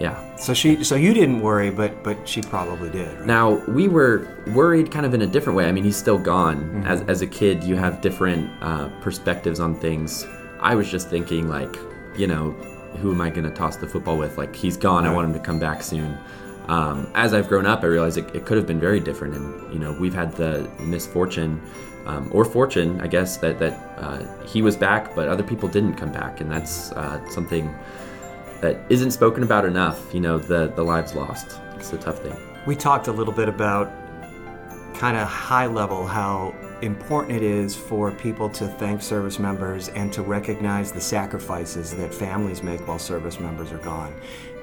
yeah. 0.00 0.36
So 0.36 0.54
she. 0.54 0.84
So 0.84 0.94
you 0.94 1.12
didn't 1.12 1.40
worry, 1.40 1.70
but 1.70 2.02
but 2.04 2.28
she 2.28 2.40
probably 2.42 2.90
did. 2.90 3.16
Right? 3.18 3.26
Now 3.26 3.54
we 3.66 3.88
were 3.88 4.28
worried 4.48 4.90
kind 4.90 5.04
of 5.04 5.14
in 5.14 5.22
a 5.22 5.26
different 5.26 5.56
way. 5.56 5.66
I 5.66 5.72
mean, 5.72 5.84
he's 5.84 5.96
still 5.96 6.18
gone. 6.18 6.84
As 6.86 7.02
as 7.02 7.22
a 7.22 7.26
kid, 7.26 7.64
you 7.64 7.76
have 7.76 8.00
different 8.00 8.50
uh, 8.60 8.88
perspectives 9.00 9.60
on 9.60 9.74
things. 9.74 10.26
I 10.60 10.74
was 10.74 10.90
just 10.90 11.08
thinking 11.08 11.48
like, 11.48 11.76
you 12.16 12.26
know, 12.26 12.52
who 13.00 13.12
am 13.12 13.20
I 13.20 13.30
going 13.30 13.44
to 13.44 13.50
toss 13.50 13.76
the 13.76 13.86
football 13.86 14.18
with? 14.18 14.38
Like 14.38 14.54
he's 14.54 14.76
gone. 14.76 15.04
I 15.04 15.12
want 15.12 15.28
him 15.28 15.34
to 15.34 15.40
come 15.40 15.58
back 15.58 15.82
soon. 15.82 16.16
Um, 16.68 17.10
as 17.14 17.32
I've 17.32 17.48
grown 17.48 17.66
up, 17.66 17.82
I 17.82 17.86
realize 17.86 18.16
it, 18.16 18.34
it 18.34 18.44
could 18.44 18.58
have 18.58 18.66
been 18.66 18.80
very 18.80 19.00
different, 19.00 19.34
and 19.34 19.72
you 19.72 19.78
know, 19.78 19.92
we've 19.92 20.14
had 20.14 20.32
the 20.34 20.68
misfortune 20.80 21.60
um, 22.06 22.28
or 22.32 22.44
fortune, 22.44 23.00
I 23.00 23.06
guess, 23.06 23.38
that 23.38 23.58
that 23.58 23.72
uh, 23.98 24.44
he 24.44 24.62
was 24.62 24.76
back, 24.76 25.14
but 25.14 25.28
other 25.28 25.42
people 25.42 25.68
didn't 25.68 25.94
come 25.94 26.12
back, 26.12 26.40
and 26.40 26.50
that's 26.50 26.92
uh, 26.92 27.26
something 27.30 27.74
that 28.60 28.80
isn't 28.88 29.12
spoken 29.12 29.42
about 29.42 29.64
enough. 29.64 30.12
You 30.12 30.20
know, 30.20 30.38
the 30.38 30.72
the 30.74 30.82
lives 30.82 31.14
lost. 31.14 31.60
It's 31.76 31.92
a 31.92 31.98
tough 31.98 32.18
thing. 32.20 32.36
We 32.66 32.76
talked 32.76 33.06
a 33.08 33.12
little 33.12 33.32
bit 33.32 33.48
about 33.48 33.90
kind 34.94 35.16
of 35.16 35.28
high 35.28 35.66
level 35.66 36.06
how 36.06 36.54
important 36.82 37.36
it 37.36 37.42
is 37.42 37.76
for 37.76 38.10
people 38.10 38.48
to 38.48 38.66
thank 38.66 39.00
service 39.00 39.38
members 39.38 39.88
and 39.90 40.12
to 40.12 40.22
recognize 40.22 40.90
the 40.90 41.00
sacrifices 41.00 41.94
that 41.94 42.12
families 42.12 42.62
make 42.62 42.86
while 42.86 42.98
service 42.98 43.38
members 43.38 43.72
are 43.72 43.78
gone. 43.78 44.12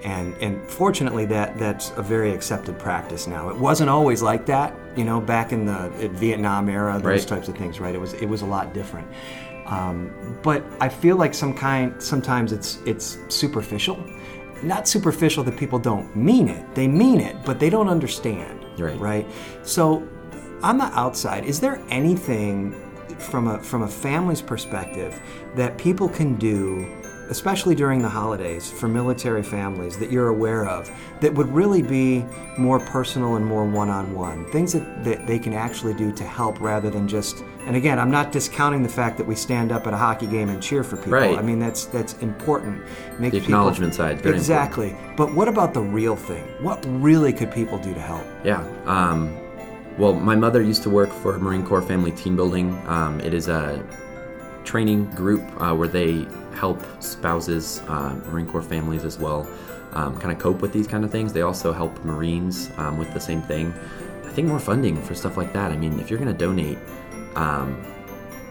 And, 0.06 0.36
and 0.40 0.62
fortunately, 0.70 1.26
that, 1.26 1.58
that's 1.58 1.92
a 1.98 2.02
very 2.04 2.32
accepted 2.32 2.78
practice 2.78 3.26
now. 3.26 3.50
It 3.50 3.58
wasn't 3.58 3.90
always 3.90 4.22
like 4.22 4.46
that, 4.46 4.76
you 4.96 5.04
know, 5.04 5.20
back 5.20 5.52
in 5.52 5.66
the 5.66 5.90
Vietnam 6.14 6.70
era, 6.70 6.94
those 6.94 7.04
Right. 7.04 7.28
types 7.28 7.48
of 7.48 7.58
things, 7.58 7.80
right? 7.80 7.96
It 7.96 8.00
was, 8.00 8.14
it 8.14 8.28
was 8.28 8.44
a 8.44 8.46
lot 8.46 8.72
different. 8.72 9.08
Um, 9.66 10.38
but 10.44 10.64
I 10.80 10.90
feel 10.90 11.16
like 11.16 11.34
some 11.34 11.56
kind, 11.56 12.02
sometimes 12.02 12.52
it's, 12.52 12.78
it's 12.86 13.18
superficial. 13.30 13.98
Not 14.62 14.88
superficial 14.88 15.44
that 15.44 15.58
people 15.58 15.80
don't 15.80 16.16
mean 16.16 16.50
it. 16.50 16.76
They 16.76 16.88
mean 16.88 17.20
it, 17.20 17.36
but 17.44 17.60
they 17.60 17.72
don't 17.72 17.90
understand 17.90 18.64
Right. 18.78 19.00
right? 19.00 19.28
So, 19.64 20.08
on 20.62 20.78
the 20.78 20.86
outside, 20.86 21.46
is 21.46 21.60
there 21.60 21.82
anything 21.90 22.74
from 23.18 23.48
a 23.48 23.60
from 23.60 23.84
a 23.84 23.88
family's 23.88 24.42
perspective 24.42 25.20
that 25.56 25.78
people 25.78 26.10
can 26.10 26.36
do, 26.36 26.86
especially 27.30 27.76
during 27.76 28.02
the 28.02 28.10
holidays, 28.10 28.70
for 28.70 28.88
military 28.88 29.44
families 29.44 29.98
that 29.98 30.12
you're 30.12 30.28
aware 30.30 30.66
of 30.68 30.92
that 31.22 31.34
would 31.34 31.48
really 31.50 31.82
be 31.82 32.26
more 32.58 32.80
personal 32.80 33.36
and 33.36 33.46
more 33.46 33.66
one-on-one? 33.66 34.46
Things 34.52 34.74
that, 34.74 35.04
that 35.04 35.28
they 35.28 35.40
can 35.40 35.54
actually 35.54 35.94
do 35.94 36.12
to 36.14 36.24
help 36.24 36.60
rather 36.60 36.90
than 36.90 37.08
just. 37.08 37.44
And 37.66 37.76
again, 37.76 37.98
I'm 37.98 38.12
not 38.12 38.32
discounting 38.32 38.84
the 38.84 38.90
fact 38.90 39.18
that 39.18 39.26
we 39.26 39.36
stand 39.36 39.72
up 39.72 39.88
at 39.88 39.94
a 39.94 39.98
hockey 39.98 40.28
game 40.28 40.50
and 40.50 40.62
cheer 40.62 40.84
for 40.84 40.98
people. 40.98 41.14
Right. 41.14 41.38
I 41.38 41.42
mean, 41.42 41.60
that's 41.60 41.86
that's 41.86 42.14
important. 42.20 42.84
Make 43.20 43.32
The 43.32 43.40
people- 43.40 43.56
acknowledgement 43.56 43.96
side, 43.96 44.22
very 44.22 44.36
exactly. 44.36 44.96
But 45.18 45.34
what 45.34 45.48
about 45.48 45.74
the 45.74 45.82
real 45.82 46.16
thing? 46.16 46.44
What 46.62 46.86
really 46.88 47.34
could 47.34 47.52
people 47.52 47.78
do 47.80 47.94
to 47.94 48.02
help? 48.02 48.24
Yeah. 48.44 48.64
Um, 48.86 49.36
well, 49.98 50.14
my 50.14 50.36
mother 50.36 50.62
used 50.62 50.84
to 50.84 50.90
work 50.90 51.12
for 51.12 51.40
Marine 51.40 51.66
Corps 51.66 51.82
Family 51.82 52.12
Team 52.12 52.36
Building. 52.36 52.80
Um, 52.88 53.20
it 53.22 53.34
is 53.34 53.48
a 53.48 53.82
training 54.66 55.06
group 55.12 55.42
uh, 55.62 55.74
where 55.74 55.88
they 55.88 56.28
help 56.56 56.82
spouses, 57.02 57.82
uh, 57.88 58.16
Marine 58.28 58.48
Corps 58.48 58.62
families 58.62 59.04
as 59.04 59.20
well, 59.20 59.48
um, 59.94 60.18
kind 60.18 60.32
of 60.32 60.40
cope 60.40 60.62
with 60.62 60.74
these 60.74 60.88
kind 60.88 61.04
of 61.06 61.12
things. 61.12 61.34
They 61.34 61.42
also 61.42 61.72
help 61.72 62.04
Marines 62.04 62.72
um, 62.78 62.98
with 62.98 63.14
the 63.14 63.20
same 63.20 63.42
thing. 63.42 63.74
I 64.26 64.30
think 64.30 64.48
more 64.48 64.60
funding 64.60 65.02
for 65.02 65.16
stuff 65.16 65.38
like 65.38 65.54
that. 65.54 65.72
I 65.72 65.78
mean, 65.78 66.00
if 66.00 66.10
you're 66.10 66.20
going 66.20 66.32
to 66.32 66.38
donate, 66.38 66.78
um, 67.36 67.82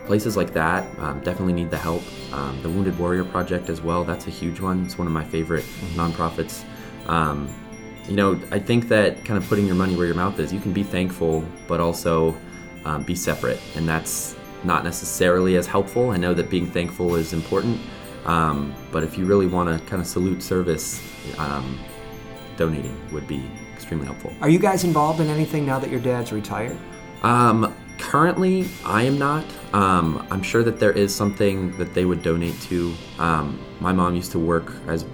places 0.06 0.37
like 0.37 0.52
that 0.52 0.87
um, 0.99 1.20
definitely 1.20 1.54
need 1.54 1.70
the 1.70 1.78
help. 1.78 2.02
Um, 2.32 2.61
the 2.62 2.68
Wounded 2.68 2.99
Warrior 2.99 3.25
Project 3.25 3.68
as 3.68 3.80
well. 3.80 4.04
That's 4.04 4.26
a 4.26 4.30
huge 4.30 4.61
one. 4.61 4.84
It's 4.84 4.99
one 4.99 5.06
of 5.06 5.12
my 5.12 5.25
favorite 5.25 5.64
nonprofits. 5.94 6.64
Um, 7.06 7.49
you 8.08 8.16
know, 8.16 8.38
I 8.50 8.58
think 8.58 8.88
that 8.88 9.25
kind 9.25 9.38
of 9.42 9.49
putting 9.49 9.66
your 9.66 9.76
money 9.76 9.96
where 9.96 10.06
your 10.06 10.14
mouth 10.14 10.38
is, 10.38 10.52
you 10.52 10.61
can 10.61 10.73
be 10.73 10.82
thankful, 10.82 11.44
but 11.66 11.80
also 11.80 12.37
um, 12.84 13.02
be 13.02 13.14
separate, 13.14 13.61
and 13.76 13.88
that's 13.88 14.37
not 14.62 14.84
necessarily 14.84 15.56
as 15.56 15.66
helpful. 15.66 16.11
I 16.11 16.16
know 16.16 16.34
that 16.34 16.50
being 16.50 16.66
thankful 16.66 17.16
is 17.16 17.32
important, 17.32 17.80
um, 18.26 18.75
but 18.93 19.02
if 19.02 19.16
you 19.19 19.26
really 19.26 19.47
want 19.47 19.69
to 19.69 19.85
kind 19.87 20.00
of 20.00 20.07
salute 20.09 20.43
service, 20.43 21.00
um, 21.38 21.78
donating 22.57 22.97
would 23.12 23.26
be 23.26 23.45
extremely 23.75 24.07
helpful. 24.07 24.33
Are 24.40 24.49
you 24.49 24.59
guys 24.59 24.85
involved 24.85 25.21
in 25.21 25.28
anything 25.28 25.66
now 25.66 25.78
that 25.78 25.90
your 25.90 26.00
dad's 26.00 26.33
retired? 26.33 26.76
Um, 27.23 27.75
currently, 27.99 28.69
I 28.85 29.02
am 29.02 29.19
not. 29.19 29.45
Um, 29.73 30.26
I'm 30.31 30.43
sure 30.43 30.62
that 30.62 30.78
there 30.78 30.93
is 30.93 31.14
something 31.14 31.76
that 31.78 31.95
they 31.95 32.04
would 32.04 32.23
donate 32.23 32.61
to. 32.62 32.95
Um, 33.19 33.59
my 33.81 33.93
mom 33.93 34.14
used 34.14 34.33
to 34.33 34.38
work 34.38 34.73
as, 34.87 35.04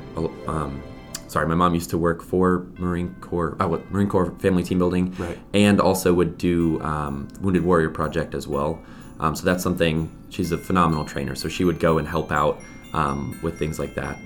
um, 0.47 0.83
sorry, 1.29 1.47
my 1.47 1.55
mom 1.55 1.75
used 1.75 1.91
to 1.91 1.99
work 1.99 2.23
for 2.23 2.67
Marine 2.79 3.15
Corps, 3.21 3.57
uh, 3.61 3.67
what, 3.69 3.91
Marine 3.91 4.09
Corps 4.09 4.33
Family 4.39 4.63
Team 4.63 4.79
Building, 4.79 5.15
Right. 5.19 5.39
and 5.55 5.81
also 5.81 6.13
would 6.13 6.37
do 6.37 6.81
um, 6.83 7.29
Wounded 7.41 7.65
Warrior 7.65 7.91
Project 7.91 8.35
as 8.35 8.47
well. 8.47 8.83
Um, 9.21 9.35
so 9.37 9.45
that's 9.45 9.63
something. 9.63 10.11
She's 10.31 10.53
a 10.53 10.59
phenomenal 10.59 11.05
trainer, 11.05 11.35
so 11.35 11.49
she 11.49 11.65
would 11.65 11.79
go 11.79 11.99
and 11.99 12.07
help 12.09 12.31
out 12.33 12.61
um, 12.93 13.39
with 13.43 13.59
things 13.59 13.79
like 13.79 13.95
that. 13.95 14.19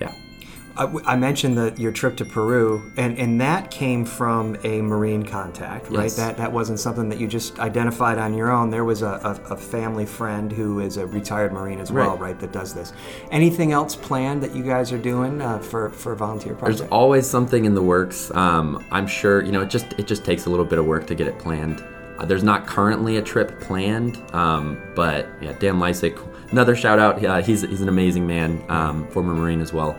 Yeah. 0.00 0.12
I, 0.74 0.84
I 1.04 1.16
mentioned 1.16 1.58
that 1.58 1.78
your 1.78 1.92
trip 1.92 2.16
to 2.16 2.24
Peru, 2.24 2.90
and, 2.96 3.18
and 3.18 3.38
that 3.42 3.70
came 3.70 4.06
from 4.06 4.56
a 4.64 4.80
Marine 4.80 5.22
contact, 5.22 5.90
right? 5.90 6.04
Yes. 6.04 6.16
That 6.16 6.38
that 6.38 6.50
wasn't 6.50 6.80
something 6.80 7.10
that 7.10 7.20
you 7.20 7.28
just 7.28 7.58
identified 7.58 8.16
on 8.16 8.32
your 8.32 8.50
own. 8.50 8.70
There 8.70 8.86
was 8.86 9.02
a, 9.02 9.06
a, 9.48 9.52
a 9.52 9.56
family 9.58 10.06
friend 10.06 10.50
who 10.50 10.80
is 10.80 10.96
a 10.96 11.06
retired 11.06 11.52
Marine 11.52 11.78
as 11.78 11.92
well, 11.92 12.12
Right. 12.12 12.20
right? 12.20 12.40
That 12.40 12.52
does 12.52 12.72
this. 12.72 12.94
Anything 13.30 13.72
else 13.72 13.94
planned 13.94 14.42
that 14.44 14.56
you 14.56 14.62
guys 14.62 14.92
are 14.92 14.98
doing 14.98 15.42
uh, 15.42 15.58
for 15.58 15.90
for 15.90 16.14
volunteer 16.14 16.54
project? 16.54 16.78
There's 16.78 16.90
always 16.90 17.26
something 17.28 17.66
in 17.66 17.74
the 17.74 17.82
works. 17.82 18.30
Um, 18.34 18.82
I'm 18.90 19.06
sure 19.06 19.42
you 19.44 19.52
know 19.52 19.60
it 19.60 19.68
just 19.68 19.92
it 19.98 20.06
just 20.06 20.24
takes 20.24 20.46
a 20.46 20.50
little 20.50 20.64
bit 20.64 20.78
of 20.78 20.86
work 20.86 21.06
to 21.08 21.14
get 21.14 21.26
it 21.26 21.38
planned. 21.38 21.84
Uh, 22.18 22.24
there's 22.26 22.44
not 22.44 22.66
currently 22.66 23.16
a 23.16 23.22
trip 23.22 23.60
planned, 23.60 24.20
um, 24.34 24.80
but 24.94 25.28
yeah, 25.40 25.52
Dan 25.58 25.76
Lysick, 25.76 26.18
another 26.52 26.76
shout 26.76 26.98
out. 26.98 27.24
Uh, 27.24 27.40
he's 27.42 27.62
he's 27.62 27.80
an 27.80 27.88
amazing 27.88 28.26
man, 28.26 28.62
um, 28.68 29.06
former 29.08 29.34
Marine 29.34 29.60
as 29.60 29.72
well. 29.72 29.98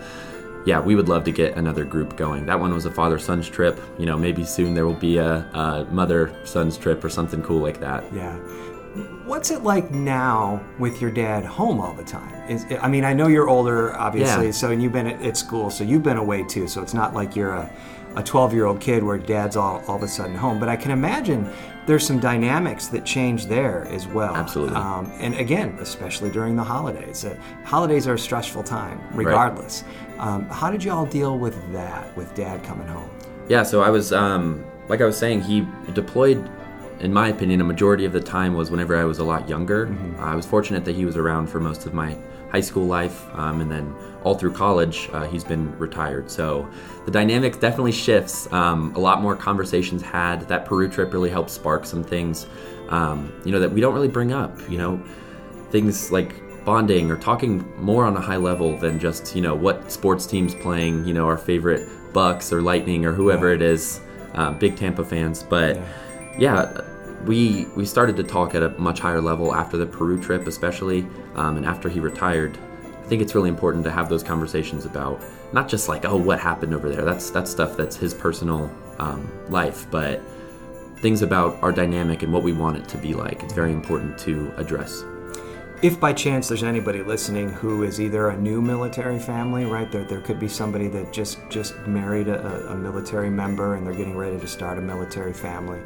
Yeah, 0.65 0.79
we 0.79 0.96
would 0.96 1.10
love 1.10 1.25
to 1.25 1.32
get 1.32 1.58
another 1.58 1.84
group 1.84 2.15
going. 2.15 2.46
That 2.46 2.58
one 2.60 2.74
was 2.74 2.86
a 2.86 2.91
father 2.91 3.20
son's 3.20 3.50
trip. 3.50 3.77
You 4.00 4.05
know, 4.05 4.17
maybe 4.17 4.46
soon 4.46 4.74
there 4.74 4.86
will 4.86 4.93
be 4.93 5.17
a, 5.17 5.39
a 5.53 5.86
mother 5.91 6.34
son's 6.46 6.77
trip 6.77 7.03
or 7.03 7.10
something 7.10 7.41
cool 7.43 7.60
like 7.60 7.82
that. 7.82 8.03
Yeah. 8.13 8.38
What's 9.25 9.50
it 9.51 9.63
like 9.63 9.91
now 9.91 10.63
with 10.79 11.01
your 11.01 11.10
dad 11.12 11.43
home 11.43 11.82
all 11.82 11.93
the 11.93 12.03
time? 12.03 12.32
Is, 12.50 12.65
I 12.79 12.88
mean, 12.88 13.03
I 13.03 13.12
know 13.13 13.27
you're 13.27 13.50
older, 13.50 13.93
obviously, 13.96 14.46
Yeah. 14.46 14.51
so 14.51 14.70
and 14.72 14.82
you've 14.82 14.91
been 14.93 15.08
at, 15.08 15.22
at 15.22 15.36
school, 15.36 15.70
so 15.70 15.84
you've 15.84 16.03
been 16.03 16.17
away 16.17 16.43
too. 16.43 16.67
So 16.67 16.82
it's 16.82 16.93
not 16.93 17.13
like 17.13 17.36
you're 17.36 17.53
a, 17.53 17.70
a 18.15 18.24
12 18.24 18.53
year 18.53 18.65
old 18.65 18.79
kid 18.79 19.03
where 19.03 19.17
dad's 19.17 19.55
all, 19.55 19.84
all 19.88 19.96
of 19.96 20.03
a 20.03 20.08
sudden 20.08 20.36
home. 20.36 20.60
But 20.60 20.70
I 20.70 20.75
can 20.75 20.91
imagine 20.91 21.50
there's 21.86 22.05
some 22.05 22.20
dynamics 22.20 22.88
that 22.88 23.05
change 23.05 23.48
there 23.48 23.86
as 23.89 24.08
well. 24.08 24.36
Absolutely. 24.36 24.75
Um, 24.75 25.12
and 25.20 25.36
again, 25.36 25.77
especially 25.79 26.29
during 26.29 26.55
the 26.55 26.63
holidays. 26.63 27.25
Uh, 27.25 27.36
holidays 27.65 28.08
are 28.08 28.13
a 28.13 28.20
stressful 28.20 28.63
time, 28.63 29.01
regardless. 29.13 29.84
Um, 30.20 30.48
how 30.50 30.72
did 30.72 30.84
you 30.84 30.91
all 30.91 31.05
deal 31.05 31.38
with 31.38 31.55
that, 31.74 32.15
with 32.15 32.34
dad 32.36 32.63
coming 32.63 32.88
home? 32.88 33.10
Yeah, 33.50 33.63
so 33.63 33.82
I 33.82 33.89
was, 33.89 34.13
um, 34.13 34.63
like 34.88 35.01
I 35.01 35.05
was 35.05 35.17
saying, 35.17 35.41
he 35.41 35.67
deployed, 35.93 36.50
in 37.01 37.12
my 37.12 37.27
opinion, 37.27 37.60
a 37.60 37.65
majority 37.65 38.05
of 38.05 38.13
the 38.13 38.22
time 38.22 38.53
was 38.53 38.72
whenever 38.72 38.96
I 38.96 39.03
was 39.03 39.20
a 39.20 39.24
lot 39.24 39.50
younger. 39.50 39.93
I 40.20 40.36
was 40.36 40.46
fortunate 40.46 40.86
that 40.86 40.96
he 40.96 41.03
was 41.03 41.17
around 41.17 41.48
for 41.48 41.60
most 41.60 41.86
of 41.86 41.93
my 41.93 42.15
high 42.53 42.62
school 42.62 42.86
life, 42.86 43.25
um, 43.33 43.62
and 43.62 43.72
then 43.72 43.93
all 44.24 44.36
through 44.36 44.53
college, 44.53 45.10
uh, 45.12 45.25
he's 45.25 45.43
been 45.43 45.77
retired. 45.79 46.29
So 46.29 46.69
the 47.05 47.12
dynamic 47.12 47.60
definitely 47.60 47.91
shifts. 47.91 48.51
Um, 48.53 48.93
a 48.95 49.00
lot 49.00 49.22
more 49.22 49.36
conversations 49.36 50.01
had. 50.01 50.48
That 50.48 50.65
Peru 50.65 50.88
trip 50.88 51.12
really 51.12 51.31
helped 51.31 51.50
spark 51.50 51.86
some 51.86 52.03
things, 52.03 52.45
um, 52.89 53.33
you 53.43 53.51
know, 53.51 53.60
that 53.60 53.72
we 53.72 53.81
don't 53.81 53.93
really 53.93 54.07
bring 54.07 54.31
up. 54.31 54.57
You 54.69 54.77
know, 54.77 55.03
things 55.72 56.12
like 56.12 56.36
bonding 56.63 57.12
or 57.12 57.17
talking 57.17 57.65
more 57.81 58.05
on 58.05 58.15
a 58.15 58.22
high 58.22 58.38
level 58.38 58.77
than 58.77 58.98
just 58.98 59.36
you 59.36 59.41
know 59.41 59.53
what 59.53 59.91
sports 59.91 60.25
teams 60.25 60.55
playing 60.55 61.03
you 61.05 61.13
know 61.13 61.25
our 61.25 61.38
favorite 61.38 61.89
Bucs 62.13 62.53
or 62.53 62.62
lightning 62.62 63.05
or 63.05 63.12
whoever 63.12 63.51
it 63.51 63.62
is 63.62 64.00
uh, 64.36 64.51
big 64.51 64.77
tampa 64.77 65.03
fans 65.03 65.43
but 65.43 65.77
yeah. 66.38 66.81
We 67.25 67.65
we 67.75 67.85
started 67.85 68.15
to 68.17 68.23
talk 68.23 68.55
at 68.55 68.63
a 68.63 68.69
much 68.79 68.99
higher 68.99 69.21
level 69.21 69.53
after 69.53 69.77
the 69.77 69.85
peru 69.85 70.21
trip 70.21 70.47
especially 70.47 71.07
um, 71.35 71.57
and 71.57 71.65
after 71.65 71.89
he 71.89 71.99
retired 71.99 72.57
i 73.03 73.07
think 73.07 73.21
it's 73.21 73.35
really 73.35 73.49
important 73.49 73.83
to 73.83 73.91
have 73.91 74.09
those 74.09 74.23
conversations 74.23 74.85
about 74.85 75.21
not 75.53 75.67
just 75.67 75.87
like 75.87 76.05
oh 76.05 76.17
what 76.17 76.39
happened 76.39 76.73
over 76.73 76.89
there 76.89 77.05
that's 77.05 77.29
that's 77.29 77.49
stuff 77.49 77.77
that's 77.77 77.95
his 77.95 78.13
personal 78.13 78.71
um, 78.99 79.29
life 79.49 79.87
but 79.89 80.21
things 80.97 81.21
about 81.21 81.61
our 81.61 81.71
dynamic 81.71 82.23
and 82.23 82.31
what 82.31 82.43
we 82.43 82.53
want 82.53 82.77
it 82.77 82.87
to 82.87 82.97
be 82.97 83.13
like 83.13 83.41
it's 83.43 83.53
very 83.53 83.71
important 83.71 84.17
to 84.17 84.51
address 84.57 85.03
if 85.83 85.99
by 85.99 86.13
chance 86.13 86.47
there's 86.47 86.63
anybody 86.63 87.03
listening 87.03 87.49
who 87.49 87.83
is 87.83 87.99
either 87.99 88.29
a 88.29 88.37
new 88.37 88.61
military 88.61 89.19
family, 89.19 89.65
right? 89.65 89.91
There, 89.91 90.05
there 90.05 90.21
could 90.21 90.39
be 90.39 90.47
somebody 90.47 90.87
that 90.87 91.11
just 91.11 91.39
just 91.49 91.77
married 91.85 92.29
a, 92.29 92.71
a 92.71 92.75
military 92.77 93.29
member 93.29 93.75
and 93.75 93.85
they're 93.85 93.93
getting 93.93 94.15
ready 94.15 94.39
to 94.39 94.47
start 94.47 94.77
a 94.77 94.81
military 94.81 95.33
family. 95.33 95.81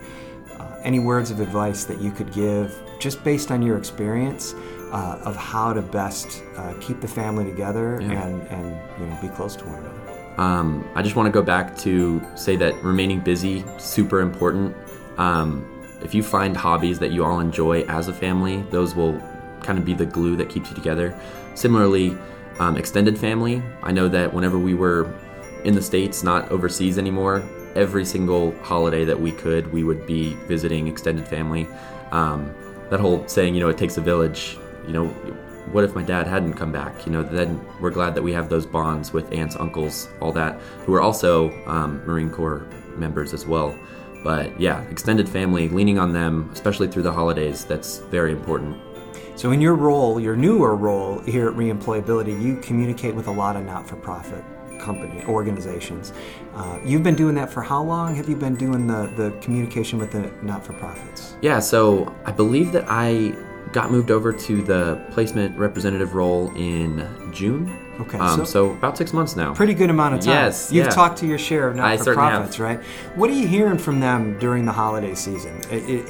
Uh, 0.59 0.79
any 0.83 0.99
words 0.99 1.31
of 1.31 1.39
advice 1.39 1.83
that 1.85 1.99
you 1.99 2.11
could 2.11 2.31
give, 2.33 2.79
just 2.99 3.23
based 3.23 3.51
on 3.51 3.61
your 3.61 3.77
experience, 3.77 4.53
uh, 4.91 5.19
of 5.23 5.35
how 5.35 5.73
to 5.73 5.81
best 5.81 6.43
uh, 6.55 6.73
keep 6.79 7.01
the 7.01 7.07
family 7.07 7.43
together 7.43 7.95
and 7.95 8.41
and 8.47 8.77
you 8.99 9.05
know 9.05 9.17
be 9.21 9.27
close 9.27 9.55
to 9.55 9.65
one 9.65 9.79
another. 9.79 9.97
Um, 10.37 10.87
I 10.95 11.01
just 11.01 11.15
want 11.15 11.27
to 11.27 11.31
go 11.31 11.41
back 11.41 11.75
to 11.79 12.21
say 12.35 12.55
that 12.57 12.75
remaining 12.83 13.19
busy 13.19 13.65
super 13.77 14.21
important. 14.21 14.75
Um, 15.17 15.65
if 16.01 16.13
you 16.13 16.21
find 16.21 16.55
hobbies 16.55 16.99
that 16.99 17.11
you 17.11 17.25
all 17.25 17.39
enjoy 17.39 17.81
as 17.83 18.07
a 18.07 18.13
family, 18.13 18.63
those 18.69 18.95
will 18.95 19.19
kind 19.61 19.79
of 19.79 19.85
be 19.85 19.93
the 19.93 20.05
glue 20.05 20.35
that 20.35 20.47
keeps 20.47 20.69
you 20.69 20.75
together. 20.75 21.19
Similarly, 21.55 22.15
um, 22.59 22.77
extended 22.77 23.17
family. 23.17 23.63
I 23.81 23.91
know 23.91 24.07
that 24.09 24.31
whenever 24.33 24.59
we 24.59 24.75
were 24.75 25.11
in 25.63 25.73
the 25.73 25.81
states, 25.81 26.23
not 26.23 26.49
overseas 26.51 26.99
anymore, 26.99 27.43
every 27.77 28.03
single 28.03 28.51
holiday 28.63 29.05
that 29.05 29.19
we 29.19 29.31
could, 29.31 29.71
we 29.71 29.83
would 29.83 30.05
be 30.07 30.33
visiting 30.47 30.87
extended 30.87 31.27
family. 31.27 31.67
Um, 32.11 32.53
that 32.89 32.99
whole 32.99 33.25
saying, 33.27 33.53
you 33.53 33.59
know, 33.61 33.69
it 33.69 33.77
takes 33.77 33.97
a 33.97 34.01
village. 34.01 34.57
You 34.85 34.93
know, 34.93 35.07
what 35.71 35.83
if 35.83 35.93
my 35.93 36.01
dad 36.03 36.27
hadn't 36.27 36.53
come 36.53 36.71
back? 36.71 37.05
You 37.05 37.11
know, 37.11 37.23
then 37.23 37.63
we're 37.79 37.91
glad 37.91 38.15
that 38.15 38.23
we 38.23 38.33
have 38.33 38.49
those 38.49 38.65
bonds 38.65 39.13
with 39.13 39.31
aunts, 39.31 39.55
uncles, 39.55 40.09
all 40.21 40.31
that, 40.33 40.59
who 40.85 40.93
are 40.95 41.01
also 41.01 41.51
um, 41.67 42.03
Marine 42.05 42.31
Corps 42.31 42.65
members 42.95 43.33
as 43.33 43.45
well. 43.45 43.77
But 44.23 44.59
yeah, 44.59 44.81
extended 44.89 45.29
family, 45.29 45.69
leaning 45.69 45.99
on 45.99 46.13
them, 46.13 46.49
especially 46.53 46.87
through 46.87 47.03
the 47.03 47.11
holidays, 47.11 47.63
that's 47.63 47.99
very 47.99 48.31
important. 48.31 48.77
So, 49.35 49.51
in 49.51 49.61
your 49.61 49.75
role, 49.75 50.19
your 50.19 50.35
newer 50.35 50.75
role 50.75 51.19
here 51.19 51.47
at 51.47 51.53
Reemployability, 51.53 52.41
you 52.41 52.57
communicate 52.57 53.13
with 53.13 53.27
a 53.27 53.31
lot 53.31 53.55
of 53.55 53.63
not-for-profit 53.65 54.43
company 54.87 55.21
organizations. 55.27 56.13
Uh, 56.55 56.79
you've 56.85 57.03
been 57.03 57.15
doing 57.23 57.35
that 57.35 57.51
for 57.51 57.61
how 57.61 57.81
long? 57.83 58.15
Have 58.15 58.29
you 58.29 58.35
been 58.35 58.55
doing 58.55 58.87
the 58.87 59.01
the 59.21 59.29
communication 59.41 59.99
with 59.99 60.11
the 60.11 60.23
not-for-profits? 60.41 61.35
Yeah, 61.41 61.59
so 61.59 61.81
I 62.25 62.31
believe 62.31 62.71
that 62.71 62.85
I 62.87 63.33
got 63.73 63.91
moved 63.91 64.11
over 64.11 64.31
to 64.47 64.53
the 64.71 64.81
placement 65.11 65.57
representative 65.59 66.15
role 66.15 66.51
in 66.55 67.05
June. 67.33 67.63
Okay, 67.99 68.17
Um, 68.17 68.37
so- 68.39 68.43
so, 68.45 68.59
about 68.79 68.95
six 68.97 69.11
months 69.11 69.35
now. 69.35 69.53
Pretty 69.53 69.73
good 69.73 69.89
amount 69.89 70.13
of 70.15 70.19
time. 70.21 70.35
Yes, 70.45 70.71
You've 70.71 70.85
yeah. 70.85 70.91
talked 71.01 71.17
to 71.21 71.25
your 71.27 71.37
share 71.49 71.67
of 71.67 71.73
I 71.79 71.97
certainly 71.97 72.29
have. 72.29 72.43
not-for-profits, 72.43 72.59
right? 72.59 72.79
What 73.19 73.29
are 73.31 73.33
you 73.41 73.47
hearing 73.47 73.77
from 73.79 73.99
them 73.99 74.37
during 74.39 74.63
the 74.65 74.71
holiday 74.83 75.15
season? 75.15 75.53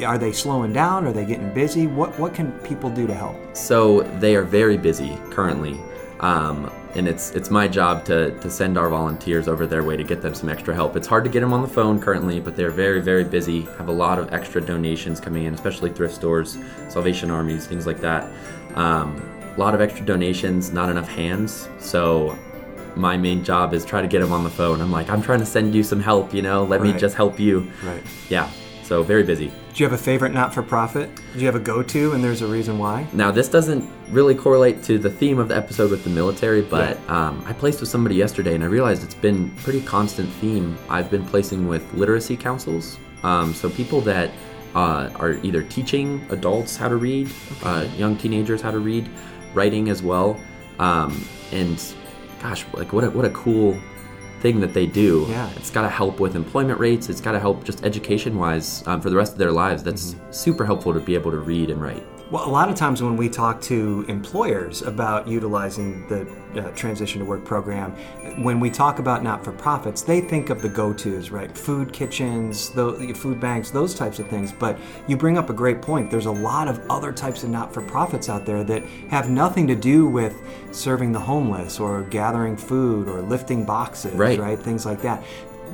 Are 0.06 0.20
they 0.20 0.34
slowing 0.34 0.72
down? 0.74 1.08
Are 1.08 1.14
they 1.14 1.26
getting 1.26 1.52
busy? 1.64 1.88
What 1.88 2.10
what 2.20 2.32
can 2.38 2.52
people 2.70 2.90
do 2.92 3.08
to 3.08 3.16
help? 3.24 3.36
So 3.54 4.02
they 4.24 4.36
are 4.36 4.44
very 4.60 4.78
busy 4.90 5.18
currently, 5.36 5.76
um, 6.20 6.70
and 6.98 7.08
it's 7.08 7.32
it's 7.32 7.50
my 7.50 7.68
job 7.68 8.06
to 8.06 8.32
to 8.40 8.50
send 8.50 8.78
our 8.78 8.90
volunteers 8.90 9.48
over 9.48 9.66
their 9.68 9.84
way 9.84 9.96
to 9.96 10.04
get 10.04 10.22
them 10.22 10.34
some 10.34 10.50
extra 10.50 10.74
help. 10.74 10.96
It's 10.96 11.08
hard 11.08 11.24
to 11.24 11.30
get 11.30 11.42
them 11.42 11.54
on 11.54 11.62
the 11.62 11.68
phone 11.68 12.00
currently, 12.00 12.40
but 12.40 12.56
they're 12.56 12.72
very 12.72 13.02
very 13.02 13.24
busy. 13.24 13.62
Have 13.78 13.88
a 13.88 13.92
lot 13.94 14.20
of 14.20 14.34
extra 14.34 14.62
donations 14.62 15.20
coming 15.20 15.46
in, 15.46 15.54
especially 15.54 15.92
thrift 15.92 16.16
stores, 16.16 16.58
Salvation 16.90 17.32
Armies, 17.32 17.68
things 17.68 17.86
like 17.86 18.00
that. 18.02 18.32
Um, 18.76 19.22
a 19.56 19.60
lot 19.60 19.74
of 19.74 19.82
extra 19.82 20.06
donations, 20.06 20.72
not 20.72 20.90
enough 20.90 21.08
hands. 21.08 21.70
So 21.80 22.38
my 22.96 23.18
main 23.18 23.44
job 23.44 23.74
is 23.74 23.86
try 23.86 24.02
to 24.02 24.08
get 24.08 24.20
them 24.20 24.32
on 24.32 24.44
the 24.44 24.50
phone. 24.50 24.82
I'm 24.82 24.92
like, 24.92 25.10
I'm 25.10 25.22
trying 25.22 25.40
to 25.40 25.46
send 25.46 25.74
you 25.74 25.84
some 25.84 26.00
help. 26.00 26.34
You 26.34 26.42
know, 26.42 26.64
let 26.64 26.82
me 26.82 26.94
just 26.94 27.16
help 27.16 27.40
you. 27.40 27.72
Right. 27.84 28.04
Yeah. 28.30 28.50
So 28.84 29.04
very 29.04 29.24
busy. 29.24 29.52
Do 29.78 29.84
you 29.84 29.90
have 29.92 30.00
a 30.00 30.04
favorite 30.04 30.34
not-for-profit? 30.34 31.22
Do 31.34 31.40
you 31.40 31.46
have 31.46 31.54
a 31.54 31.60
go-to, 31.60 32.14
and 32.14 32.24
there's 32.24 32.42
a 32.42 32.48
reason 32.48 32.80
why? 32.80 33.06
Now, 33.14 33.30
this 33.30 33.48
doesn't 33.48 33.88
really 34.10 34.34
correlate 34.34 34.82
to 34.86 34.98
the 34.98 35.12
theme 35.12 35.38
of 35.38 35.50
the 35.50 35.56
episode 35.56 35.92
with 35.92 36.04
the 36.04 36.10
military, 36.10 36.64
but 36.64 36.98
um, 37.08 37.44
I 37.46 37.54
placed 37.54 37.80
with 37.80 37.88
somebody 37.88 38.16
yesterday 38.16 38.56
and 38.56 38.64
I 38.64 38.68
realized 38.68 39.04
it's 39.04 39.14
been 39.14 39.52
pretty 39.58 39.84
constant 39.84 40.32
theme. 40.42 40.76
I've 40.90 41.12
been 41.12 41.24
placing 41.24 41.68
with 41.68 41.94
literacy 41.94 42.36
councils, 42.36 42.98
um, 43.22 43.54
so 43.54 43.70
people 43.70 44.02
that 44.02 44.32
uh, 44.74 45.12
are 45.14 45.34
either 45.44 45.62
teaching 45.62 46.26
adults 46.32 46.76
how 46.76 46.90
to 46.90 46.96
read, 46.96 47.30
uh, 47.62 47.88
young 47.96 48.18
teenagers 48.18 48.62
how 48.62 48.72
to 48.72 48.80
read, 48.80 49.08
writing 49.54 49.90
as 49.90 50.02
well, 50.02 50.42
um, 50.80 51.24
and 51.52 51.94
gosh, 52.42 52.66
like 52.74 52.94
what 52.94 53.04
a, 53.04 53.12
what 53.12 53.26
a 53.26 53.30
cool 53.30 53.80
thing 54.48 54.62
that 54.62 54.74
they 54.74 54.86
do. 54.86 55.26
Yeah. 55.28 55.50
It's 55.58 55.70
got 55.70 55.82
to 55.82 55.90
help 55.90 56.22
with 56.22 56.36
employment 56.36 56.80
rates. 56.80 57.10
It's 57.10 57.20
got 57.20 57.34
to 57.34 57.40
help 57.40 57.66
just 57.66 57.84
education 57.84 58.38
wise 58.38 58.82
um, 58.88 59.02
for 59.02 59.10
the 59.10 59.16
rest 59.16 59.34
of 59.34 59.40
their 59.40 59.52
lives. 59.52 59.84
That's 59.84 60.16
super 60.32 60.66
helpful 60.66 60.94
to 60.94 61.02
be 61.02 61.16
able 61.16 61.32
to 61.32 61.40
read 61.40 61.70
and 61.70 61.82
write. 61.82 62.06
Well, 62.30 62.46
a 62.46 62.52
lot 62.52 62.70
of 62.70 62.76
times 62.76 63.02
when 63.02 63.16
we 63.16 63.30
talk 63.30 63.62
to 63.62 64.04
employers 64.10 64.82
about 64.82 65.30
utilizing 65.30 66.06
the 66.10 66.28
uh, 66.62 66.72
transition 66.76 67.20
to 67.20 67.26
work 67.26 67.46
program, 67.46 67.92
when 68.44 68.60
we 68.60 68.70
talk 68.70 69.00
about 69.00 69.24
not-for-profits, 69.24 70.02
they 70.02 70.20
think 70.20 70.50
of 70.50 70.62
the 70.62 70.68
go-tos, 70.68 71.30
right? 71.30 71.58
Food 71.58 71.94
kitchens, 71.94 72.70
the 72.72 73.14
food 73.14 73.40
banks, 73.40 73.72
those 73.72 73.96
types 73.96 74.20
of 74.20 74.28
things. 74.28 74.52
But 74.52 74.78
you 75.08 75.16
bring 75.16 75.38
up 75.38 75.50
a 75.50 75.54
great 75.54 75.82
point. 75.82 76.12
There's 76.12 76.26
a 76.26 76.32
lot 76.32 76.68
of 76.68 76.82
other 76.90 77.14
types 77.14 77.46
of 77.46 77.50
not-for-profits 77.50 78.28
out 78.28 78.46
there 78.46 78.62
that 78.66 78.84
have 79.10 79.30
nothing 79.30 79.66
to 79.68 79.76
do 79.76 80.06
with 80.06 80.36
serving 80.72 81.14
the 81.14 81.20
homeless 81.22 81.80
or 81.80 82.02
gathering 82.04 82.58
food 82.58 83.08
or 83.08 83.22
lifting 83.22 83.64
boxes, 83.64 84.14
Right. 84.16 84.38
right? 84.38 84.60
Things 84.60 84.86
like 84.86 85.02
that. 85.04 85.24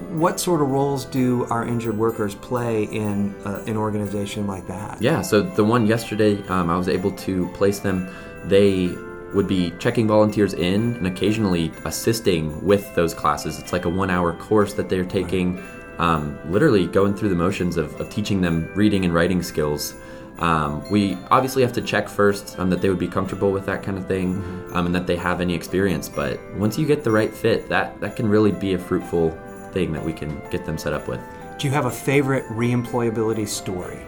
What 0.10 0.40
sort 0.40 0.62
of 0.62 0.70
roles 0.70 1.06
do 1.06 1.46
our 1.46 1.66
injured 1.68 1.98
workers 1.98 2.36
play 2.36 2.84
in 2.86 3.34
uh, 3.46 3.64
an 3.68 3.78
organization 3.78 4.48
like 4.48 4.68
that? 4.68 5.02
Yeah, 5.02 5.22
so 5.22 5.42
the 5.42 5.64
one 5.64 5.88
yesterday, 5.88 6.42
um, 6.48 6.70
I 6.70 6.78
was 6.78 6.88
able 6.88 7.12
to 7.12 7.48
place 7.50 7.80
them. 7.80 8.10
They 8.46 8.96
would 9.34 9.48
be 9.48 9.72
checking 9.80 10.08
volunteers 10.08 10.54
in 10.54 10.96
and 10.96 11.08
occasionally 11.08 11.72
assisting 11.86 12.64
with 12.64 12.94
those 12.96 13.14
classes. 13.14 13.60
It's 13.60 13.74
like 13.74 13.86
a 13.86 13.90
one 13.90 14.10
hour 14.10 14.34
course 14.34 14.74
that 14.76 14.90
they're 14.90 15.06
taking, 15.06 15.62
um, 15.98 16.38
literally 16.52 16.88
going 16.88 17.16
through 17.16 17.30
the 17.30 17.36
motions 17.36 17.78
of, 17.78 18.00
of 18.00 18.10
teaching 18.10 18.42
them 18.42 18.70
reading 18.76 19.06
and 19.06 19.14
writing 19.14 19.42
skills. 19.42 19.96
Um, 20.40 20.90
we 20.90 21.16
obviously 21.30 21.62
have 21.62 21.74
to 21.74 21.82
check 21.82 22.10
first 22.10 22.58
um, 22.60 22.70
that 22.70 22.82
they 22.82 22.90
would 22.90 23.00
be 23.00 23.08
comfortable 23.08 23.52
with 23.52 23.66
that 23.68 23.84
kind 23.84 23.98
of 23.98 24.08
thing 24.08 24.36
um, 24.74 24.88
and 24.88 24.96
that 24.96 25.08
they 25.08 25.16
have 25.16 25.42
any 25.42 25.54
experience. 25.54 26.10
But 26.10 26.40
once 26.56 26.78
you 26.78 26.86
get 26.86 27.04
the 27.04 27.12
right 27.12 27.34
fit, 27.34 27.70
that, 27.70 28.00
that 28.02 28.16
can 28.16 28.28
really 28.28 28.52
be 28.52 28.74
a 28.74 28.80
fruitful 28.80 29.38
thing 29.74 29.92
that 29.92 30.04
we 30.04 30.14
can 30.14 30.42
get 30.50 30.66
them 30.66 30.78
set 30.78 30.94
up 30.94 31.08
with. 31.08 31.20
Do 31.58 31.68
you 31.68 31.74
have 31.74 31.86
a 31.86 31.92
favorite 31.92 32.46
reemployability 32.48 33.48
story? 33.48 34.00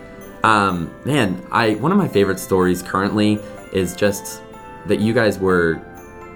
Um, 0.43 0.93
man, 1.05 1.45
I 1.51 1.75
one 1.75 1.91
of 1.91 1.97
my 1.97 2.07
favorite 2.07 2.39
stories 2.39 2.81
currently 2.81 3.39
is 3.73 3.95
just 3.95 4.41
that 4.85 4.99
you 4.99 5.13
guys 5.13 5.39
were 5.39 5.81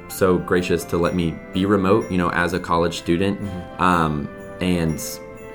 so 0.09 0.37
gracious 0.37 0.83
to 0.85 0.97
let 0.97 1.13
me 1.13 1.37
be 1.53 1.65
remote, 1.65 2.09
you 2.11 2.17
know, 2.17 2.31
as 2.31 2.53
a 2.53 2.59
college 2.59 2.97
student. 2.97 3.39
Um, 3.79 4.27
and 4.59 4.99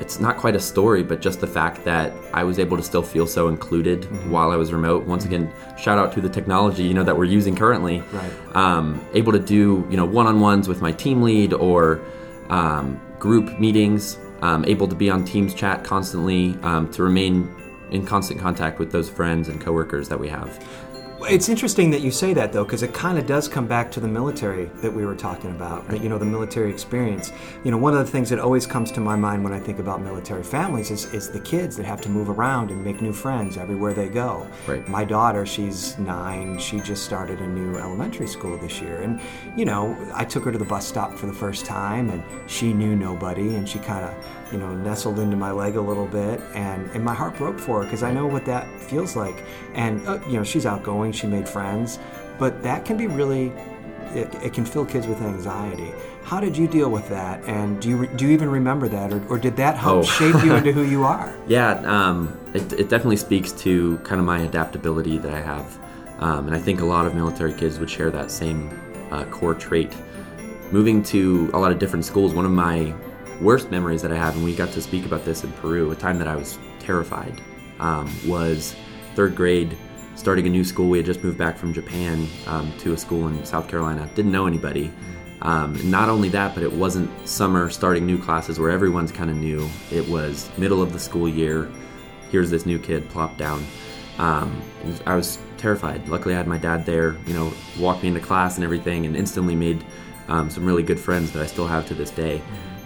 it's 0.01 0.21
not 0.21 0.37
quite 0.37 0.55
a 0.55 0.61
story, 0.61 1.03
but 1.03 1.21
just 1.21 1.41
the 1.41 1.47
fact 1.47 1.85
that 1.85 2.13
I 2.33 2.45
was 2.45 2.59
able 2.59 2.77
to 2.77 2.83
still 2.83 3.03
feel 3.03 3.27
so 3.27 3.49
included 3.49 4.05
while 4.31 4.51
I 4.51 4.57
was 4.57 4.73
remote. 4.73 5.07
Once 5.07 5.25
again, 5.25 5.53
shout 5.79 5.99
out 5.99 6.13
to 6.15 6.21
the 6.21 6.29
technology, 6.29 6.85
you 6.85 6.95
know, 6.95 7.05
that 7.05 7.17
we're 7.17 7.25
using 7.25 7.55
currently. 7.57 8.03
Right. 8.13 8.57
Um, 8.57 9.05
able 9.15 9.33
to 9.33 9.39
do, 9.39 9.87
you 9.91 9.97
know, 9.97 10.05
one-on-ones 10.05 10.69
with 10.69 10.81
my 10.81 10.93
team 10.93 11.23
lead 11.23 11.53
or 11.53 12.01
um, 12.51 13.01
group 13.25 13.59
meetings. 13.59 14.19
Um, 14.43 14.67
able 14.67 14.87
to 14.87 14.95
be 14.95 15.09
on 15.09 15.25
Teams 15.25 15.55
chat 15.55 15.83
constantly 15.83 16.59
um, 16.63 16.93
to 16.93 17.03
remain 17.03 17.49
in 17.91 18.05
constant 18.05 18.39
contact 18.39 18.79
with 18.79 18.93
those 18.93 19.09
friends 19.09 19.49
and 19.49 19.59
coworkers 19.59 20.11
that 20.11 20.21
we 20.21 20.29
have. 20.29 20.63
It's 21.23 21.49
interesting 21.49 21.91
that 21.91 22.01
you 22.03 22.11
say 22.11 22.35
that 22.35 22.53
though, 22.53 22.65
because 22.65 22.83
it 22.83 22.93
kind 22.93 23.19
of 23.19 23.27
does 23.27 23.49
come 23.49 23.67
back 23.67 23.91
to 23.93 24.01
the 24.01 24.09
military 24.09 24.67
that 24.83 24.93
we 24.93 25.07
were 25.07 25.15
talking 25.15 25.51
about. 25.51 25.89
Right? 25.89 26.03
You 26.03 26.09
know, 26.09 26.19
the 26.19 26.25
military 26.25 26.71
experience. 26.71 27.33
You 27.65 27.71
know, 27.71 27.79
one 27.79 27.95
of 27.95 28.05
the 28.05 28.11
things 28.11 28.29
that 28.31 28.39
always 28.39 28.67
comes 28.67 28.93
to 28.93 29.01
my 29.01 29.17
mind 29.17 29.43
when 29.43 29.53
I 29.53 29.59
think 29.59 29.79
about 29.79 30.03
military 30.03 30.43
families 30.43 30.91
is, 30.91 31.13
is 31.15 31.31
the 31.31 31.41
kids 31.41 31.77
that 31.77 31.87
have 31.87 32.01
to 32.03 32.09
move 32.09 32.29
around 32.29 32.71
and 32.71 32.85
make 32.85 33.01
new 33.01 33.13
friends 33.13 33.57
everywhere 33.57 33.95
they 33.95 34.09
go. 34.09 34.47
Right. 34.67 34.87
My 34.89 35.05
daughter, 35.05 35.47
she's 35.47 35.99
nine. 35.99 36.59
She 36.59 36.81
just 36.81 37.05
started 37.05 37.41
a 37.41 37.47
new 37.47 37.79
elementary 37.79 38.27
school 38.27 38.59
this 38.59 38.81
year, 38.81 39.03
and 39.03 39.21
you 39.57 39.65
know, 39.65 39.97
I 40.15 40.25
took 40.25 40.45
her 40.45 40.53
to 40.53 40.59
the 40.59 40.65
bus 40.65 40.87
stop 40.87 41.17
for 41.17 41.27
the 41.27 41.33
first 41.33 41.65
time, 41.65 42.11
and 42.11 42.23
she 42.51 42.73
knew 42.73 42.95
nobody, 42.95 43.55
and 43.55 43.69
she 43.69 43.79
kind 43.79 44.05
of 44.05 44.44
you 44.53 44.59
know, 44.59 44.75
nestled 44.75 45.19
into 45.19 45.37
my 45.37 45.51
leg 45.51 45.77
a 45.77 45.81
little 45.81 46.07
bit, 46.07 46.41
and, 46.55 46.89
and 46.93 47.03
my 47.05 47.15
heart 47.15 47.37
broke 47.37 47.59
for 47.59 47.79
her 47.79 47.85
because 47.85 48.03
I 48.03 48.13
know 48.13 48.27
what 48.27 48.45
that 48.47 48.69
feels 48.81 49.17
like. 49.17 49.43
And, 49.75 50.07
uh, 50.07 50.21
you 50.27 50.35
know, 50.35 50.45
she's 50.45 50.67
outgoing, 50.67 51.13
she 51.13 51.27
made 51.27 51.49
friends, 51.49 51.99
but 52.39 52.63
that 52.63 52.85
can 52.85 52.97
be 52.97 53.07
really, 53.07 53.53
it, 54.15 54.33
it 54.43 54.53
can 54.53 54.65
fill 54.65 54.85
kids 54.85 55.07
with 55.07 55.21
anxiety. 55.23 55.93
How 56.25 56.41
did 56.41 56.57
you 56.57 56.67
deal 56.69 56.91
with 56.91 57.09
that? 57.09 57.43
And 57.45 57.81
do 57.83 57.89
you, 57.91 58.07
do 58.07 58.27
you 58.27 58.33
even 58.33 58.49
remember 58.49 58.89
that? 58.89 59.13
Or, 59.13 59.27
or 59.29 59.39
did 59.39 59.57
that 59.57 59.77
help 59.77 59.99
Oh. 59.99 60.03
shape 60.03 60.35
you 60.45 60.55
into 60.55 60.73
who 60.73 60.83
you 60.95 61.05
are? 61.05 61.33
Yeah, 61.49 61.73
um, 61.85 62.39
it, 62.55 62.73
it 62.75 62.89
definitely 62.89 63.17
speaks 63.19 63.53
to 63.53 63.99
kind 63.99 64.21
of 64.21 64.27
my 64.27 64.41
adaptability 64.41 65.19
that 65.19 65.35
I 65.35 65.41
have. 65.41 65.79
Um, 66.21 66.47
and 66.47 66.55
I 66.55 66.59
think 66.61 66.81
a 66.81 66.85
lot 66.85 67.07
of 67.07 67.15
military 67.15 67.53
kids 67.53 67.79
would 67.79 67.91
share 67.91 68.11
that 68.11 68.31
same 68.31 68.71
uh, 69.11 69.25
core 69.27 69.55
trait. 69.55 69.93
Moving 70.71 71.03
to 71.05 71.51
a 71.53 71.59
lot 71.59 71.73
of 71.73 71.79
different 71.79 72.05
schools, 72.05 72.33
one 72.35 72.45
of 72.47 72.51
my 72.53 72.95
worst 73.41 73.71
memories 73.71 74.03
that 74.03 74.13
I 74.13 74.17
have, 74.17 74.37
and 74.37 74.45
we 74.45 74.55
got 74.55 74.73
to 74.73 74.83
speak 74.83 75.05
about 75.07 75.25
this 75.25 75.45
in 75.45 75.53
Peru, 75.53 75.91
a 75.91 75.97
time 75.97 76.19
that 76.19 76.29
I 76.29 76.37
was 76.37 76.59
terrified, 76.79 77.41
um, 77.81 78.11
was 78.27 78.75
third 79.15 79.35
grade, 79.35 79.77
starting 80.15 80.47
a 80.47 80.51
new 80.51 80.65
school. 80.65 80.89
We 80.89 80.99
had 80.99 81.07
just 81.07 81.23
moved 81.23 81.39
back 81.39 81.57
from 81.57 81.73
Japan 81.73 82.27
um, 82.47 82.73
to 82.79 82.93
a 82.93 82.97
school 82.97 83.27
in 83.29 83.45
South 83.45 83.69
Carolina. 83.69 84.09
Didn't 84.15 84.33
know 84.33 84.47
anybody. 84.47 84.93
Um, 85.43 85.79
not 85.91 86.09
only 86.09 86.29
that, 86.31 86.55
but 86.55 86.63
it 86.63 86.73
wasn't 86.73 87.11
summer 87.29 87.69
starting 87.69 88.07
new 88.07 88.19
classes 88.19 88.59
where 88.59 88.71
everyone's 88.71 89.13
kind 89.13 89.31
of 89.31 89.37
new. 89.37 89.69
It 89.91 90.09
was 90.09 90.51
middle 90.57 90.81
of 90.81 90.93
the 90.93 90.99
school 90.99 91.29
year. 91.29 91.71
Here's 92.31 92.51
this 92.51 92.65
new 92.65 92.79
kid 92.79 93.09
plopped 93.11 93.39
down. 93.39 93.67
Um, 94.19 94.63
I 95.07 95.17
was 95.17 95.39
terrified. 95.59 96.09
Luckily, 96.09 96.35
I 96.35 96.39
had 96.39 96.47
my 96.47 96.59
dad 96.59 96.87
there, 96.87 97.17
you 97.27 97.35
know, 97.35 97.53
walk 97.79 98.03
me 98.03 98.09
into 98.09 98.21
class 98.21 98.57
and 98.57 98.65
everything, 98.65 99.07
and 99.07 99.17
instantly 99.17 99.55
made 99.55 99.85
um, 100.29 100.49
some 100.49 100.65
really 100.65 100.83
good 100.83 100.99
friends 100.99 101.33
that 101.33 101.43
I 101.43 101.47
still 101.47 101.67
have 101.67 101.87
to 101.89 101.95
this 101.95 102.11
day. 102.11 102.41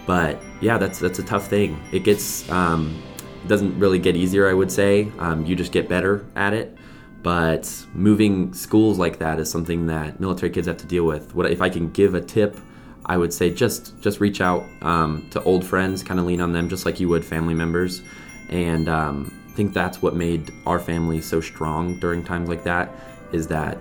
But 0.09 0.41
yeah, 0.59 0.79
that's 0.79 0.97
that's 0.97 1.19
a 1.19 1.23
tough 1.23 1.49
thing. 1.49 1.79
It 1.91 2.03
gets 2.03 2.49
um, 2.49 2.99
doesn't 3.45 3.77
really 3.77 3.99
get 3.99 4.15
easier, 4.15 4.49
I 4.49 4.55
would 4.55 4.71
say. 4.71 5.11
Um, 5.19 5.45
you 5.45 5.55
just 5.55 5.71
get 5.71 5.87
better 5.87 6.25
at 6.35 6.51
it. 6.51 6.75
But 7.21 7.85
moving 7.93 8.51
schools 8.51 8.97
like 8.97 9.19
that 9.19 9.39
is 9.39 9.51
something 9.51 9.85
that 9.85 10.19
military 10.19 10.49
kids 10.49 10.65
have 10.65 10.77
to 10.77 10.87
deal 10.87 11.03
with. 11.03 11.35
What 11.35 11.51
if 11.51 11.61
I 11.61 11.69
can 11.69 11.91
give 11.91 12.15
a 12.15 12.21
tip? 12.21 12.57
I 13.05 13.17
would 13.17 13.31
say 13.31 13.53
just 13.53 14.01
just 14.01 14.19
reach 14.19 14.41
out 14.41 14.65
um, 14.81 15.27
to 15.29 15.43
old 15.43 15.63
friends, 15.63 16.01
kind 16.01 16.19
of 16.19 16.25
lean 16.25 16.41
on 16.41 16.53
them, 16.53 16.69
just 16.69 16.87
like 16.87 16.99
you 16.99 17.07
would 17.09 17.23
family 17.23 17.53
members. 17.53 18.01
And 18.49 18.89
um, 18.89 19.31
I 19.47 19.51
think 19.53 19.75
that's 19.75 20.01
what 20.01 20.15
made 20.15 20.51
our 20.65 20.79
family 20.79 21.21
so 21.21 21.39
strong 21.39 21.99
during 21.99 22.23
times 22.23 22.49
like 22.49 22.63
that. 22.63 22.89
Is 23.31 23.45
that 23.49 23.77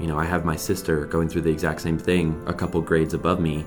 you 0.00 0.06
know 0.06 0.18
I 0.18 0.24
have 0.24 0.46
my 0.46 0.56
sister 0.56 1.04
going 1.04 1.28
through 1.28 1.42
the 1.42 1.50
exact 1.50 1.82
same 1.82 1.98
thing, 1.98 2.42
a 2.46 2.54
couple 2.54 2.80
grades 2.80 3.12
above 3.12 3.40
me, 3.40 3.66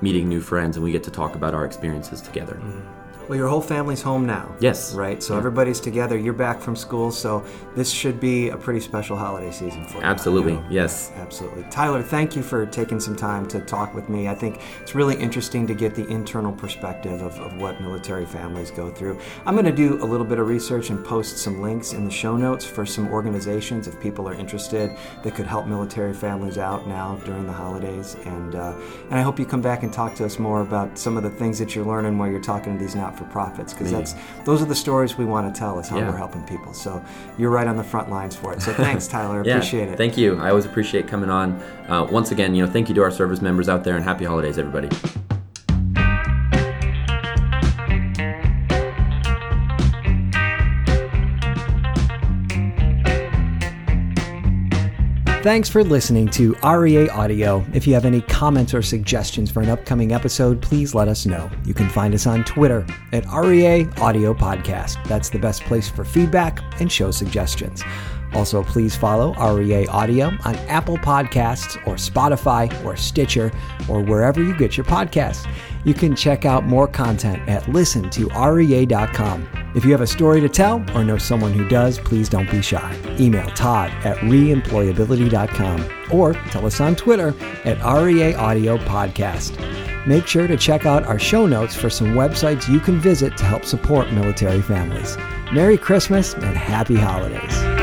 meeting 0.00 0.28
new 0.28 0.40
friends, 0.40 0.76
and 0.76 0.84
we 0.84 0.92
get 0.92 1.02
to 1.04 1.10
talk 1.10 1.34
about 1.34 1.54
our 1.54 1.64
experiences 1.64 2.20
together. 2.20 2.54
Mm-hmm. 2.54 2.95
Well, 3.28 3.36
your 3.36 3.48
whole 3.48 3.60
family's 3.60 4.02
home 4.02 4.24
now. 4.24 4.54
Yes. 4.60 4.94
Right? 4.94 5.20
So 5.20 5.36
everybody's 5.36 5.80
together. 5.80 6.16
You're 6.16 6.32
back 6.32 6.60
from 6.60 6.76
school. 6.76 7.10
So 7.10 7.44
this 7.74 7.90
should 7.90 8.20
be 8.20 8.50
a 8.50 8.56
pretty 8.56 8.78
special 8.78 9.16
holiday 9.16 9.50
season 9.50 9.84
for 9.84 9.98
you. 9.98 10.04
Absolutely, 10.04 10.52
I 10.52 10.60
know. 10.60 10.66
yes. 10.70 11.10
Absolutely. 11.16 11.64
Tyler, 11.70 12.02
thank 12.02 12.36
you 12.36 12.42
for 12.42 12.66
taking 12.66 13.00
some 13.00 13.16
time 13.16 13.48
to 13.48 13.60
talk 13.60 13.94
with 13.94 14.08
me. 14.08 14.28
I 14.28 14.34
think 14.34 14.60
it's 14.80 14.94
really 14.94 15.16
interesting 15.16 15.66
to 15.66 15.74
get 15.74 15.96
the 15.96 16.06
internal 16.06 16.52
perspective 16.52 17.20
of, 17.20 17.36
of 17.40 17.56
what 17.56 17.80
military 17.80 18.26
families 18.26 18.70
go 18.70 18.90
through. 18.90 19.18
I'm 19.44 19.54
going 19.54 19.66
to 19.66 19.72
do 19.72 20.00
a 20.02 20.06
little 20.06 20.26
bit 20.26 20.38
of 20.38 20.46
research 20.46 20.90
and 20.90 21.04
post 21.04 21.38
some 21.38 21.60
links 21.60 21.94
in 21.94 22.04
the 22.04 22.10
show 22.10 22.36
notes 22.36 22.64
for 22.64 22.86
some 22.86 23.08
organizations 23.08 23.88
if 23.88 23.98
people 24.00 24.28
are 24.28 24.34
interested 24.34 24.96
that 25.24 25.34
could 25.34 25.46
help 25.46 25.66
military 25.66 26.14
families 26.14 26.58
out 26.58 26.86
now 26.86 27.16
during 27.24 27.46
the 27.46 27.52
holidays. 27.52 28.16
And, 28.24 28.54
uh, 28.54 28.78
and 29.10 29.18
I 29.18 29.22
hope 29.22 29.40
you 29.40 29.46
come 29.46 29.62
back 29.62 29.82
and 29.82 29.92
talk 29.92 30.14
to 30.16 30.24
us 30.24 30.38
more 30.38 30.60
about 30.60 30.96
some 30.96 31.16
of 31.16 31.24
the 31.24 31.30
things 31.30 31.58
that 31.58 31.74
you're 31.74 31.84
learning 31.84 32.18
while 32.18 32.30
you're 32.30 32.40
talking 32.40 32.74
to 32.74 32.78
these 32.78 32.94
not 32.94 33.15
for 33.16 33.24
profits 33.24 33.72
because 33.72 33.90
that's 33.90 34.14
those 34.44 34.60
are 34.62 34.66
the 34.66 34.74
stories 34.74 35.16
we 35.18 35.24
want 35.24 35.52
to 35.52 35.58
tell 35.58 35.78
is 35.78 35.88
how 35.88 35.98
Yeah. 35.98 36.10
we're 36.10 36.16
helping 36.16 36.42
people. 36.44 36.72
So 36.74 37.02
you're 37.38 37.50
right 37.50 37.66
on 37.66 37.76
the 37.76 37.84
front 37.84 38.10
lines 38.10 38.36
for 38.36 38.52
it. 38.52 38.62
So 38.62 38.72
thanks, 38.72 39.06
Tyler. 39.16 39.42
Yeah, 39.44 39.56
Appreciate 39.56 39.88
it. 39.88 39.96
Thank 39.96 40.16
you. 40.16 40.38
I 40.40 40.50
always 40.50 40.64
appreciate 40.66 41.08
coming 41.08 41.30
on. 41.30 41.60
Uh, 41.88 42.06
once 42.10 42.30
again, 42.30 42.54
you 42.54 42.64
know, 42.64 42.70
thank 42.70 42.88
you 42.88 42.94
to 42.96 43.02
our 43.02 43.10
service 43.10 43.40
members 43.40 43.68
out 43.68 43.84
there, 43.84 43.96
and 43.96 44.04
happy 44.04 44.24
holidays, 44.24 44.58
everybody. 44.58 44.88
Thanks 55.46 55.68
for 55.68 55.84
listening 55.84 56.26
to 56.30 56.56
REA 56.64 57.08
Audio. 57.08 57.64
If 57.72 57.86
you 57.86 57.94
have 57.94 58.04
any 58.04 58.20
comments 58.20 58.74
or 58.74 58.82
suggestions 58.82 59.48
for 59.48 59.62
an 59.62 59.68
upcoming 59.68 60.10
episode, 60.10 60.60
please 60.60 60.92
let 60.92 61.06
us 61.06 61.24
know. 61.24 61.48
You 61.64 61.72
can 61.72 61.88
find 61.88 62.14
us 62.14 62.26
on 62.26 62.42
Twitter 62.42 62.84
at 63.12 63.24
REA 63.32 63.86
Audio 63.98 64.34
Podcast. 64.34 64.96
That's 65.06 65.30
the 65.30 65.38
best 65.38 65.62
place 65.62 65.88
for 65.88 66.04
feedback 66.04 66.58
and 66.80 66.90
show 66.90 67.12
suggestions. 67.12 67.84
Also, 68.34 68.62
please 68.62 68.96
follow 68.96 69.34
REA 69.34 69.86
Audio 69.86 70.26
on 70.44 70.56
Apple 70.68 70.98
Podcasts 70.98 71.76
or 71.86 71.94
Spotify 71.94 72.84
or 72.84 72.96
Stitcher 72.96 73.50
or 73.88 74.02
wherever 74.02 74.42
you 74.42 74.56
get 74.56 74.76
your 74.76 74.84
podcasts. 74.84 75.48
You 75.84 75.94
can 75.94 76.16
check 76.16 76.44
out 76.44 76.64
more 76.64 76.88
content 76.88 77.48
at 77.48 77.62
listentorea.com. 77.64 79.48
If 79.74 79.84
you 79.84 79.92
have 79.92 80.00
a 80.00 80.06
story 80.06 80.40
to 80.40 80.48
tell 80.48 80.84
or 80.94 81.04
know 81.04 81.18
someone 81.18 81.52
who 81.52 81.68
does, 81.68 81.98
please 81.98 82.28
don't 82.28 82.50
be 82.50 82.62
shy. 82.62 82.98
Email 83.20 83.48
Todd 83.50 83.90
at 84.04 84.16
reemployability.com 84.18 85.88
or 86.10 86.34
tell 86.50 86.66
us 86.66 86.80
on 86.80 86.96
Twitter 86.96 87.34
at 87.64 87.78
REA 87.84 88.34
Audio 88.34 88.78
Podcast. 88.78 89.56
Make 90.06 90.26
sure 90.26 90.46
to 90.46 90.56
check 90.56 90.86
out 90.86 91.04
our 91.04 91.18
show 91.18 91.46
notes 91.46 91.74
for 91.74 91.90
some 91.90 92.14
websites 92.14 92.68
you 92.68 92.80
can 92.80 93.00
visit 93.00 93.36
to 93.36 93.44
help 93.44 93.64
support 93.64 94.12
military 94.12 94.62
families. 94.62 95.16
Merry 95.52 95.76
Christmas 95.76 96.34
and 96.34 96.56
happy 96.56 96.96
holidays. 96.96 97.75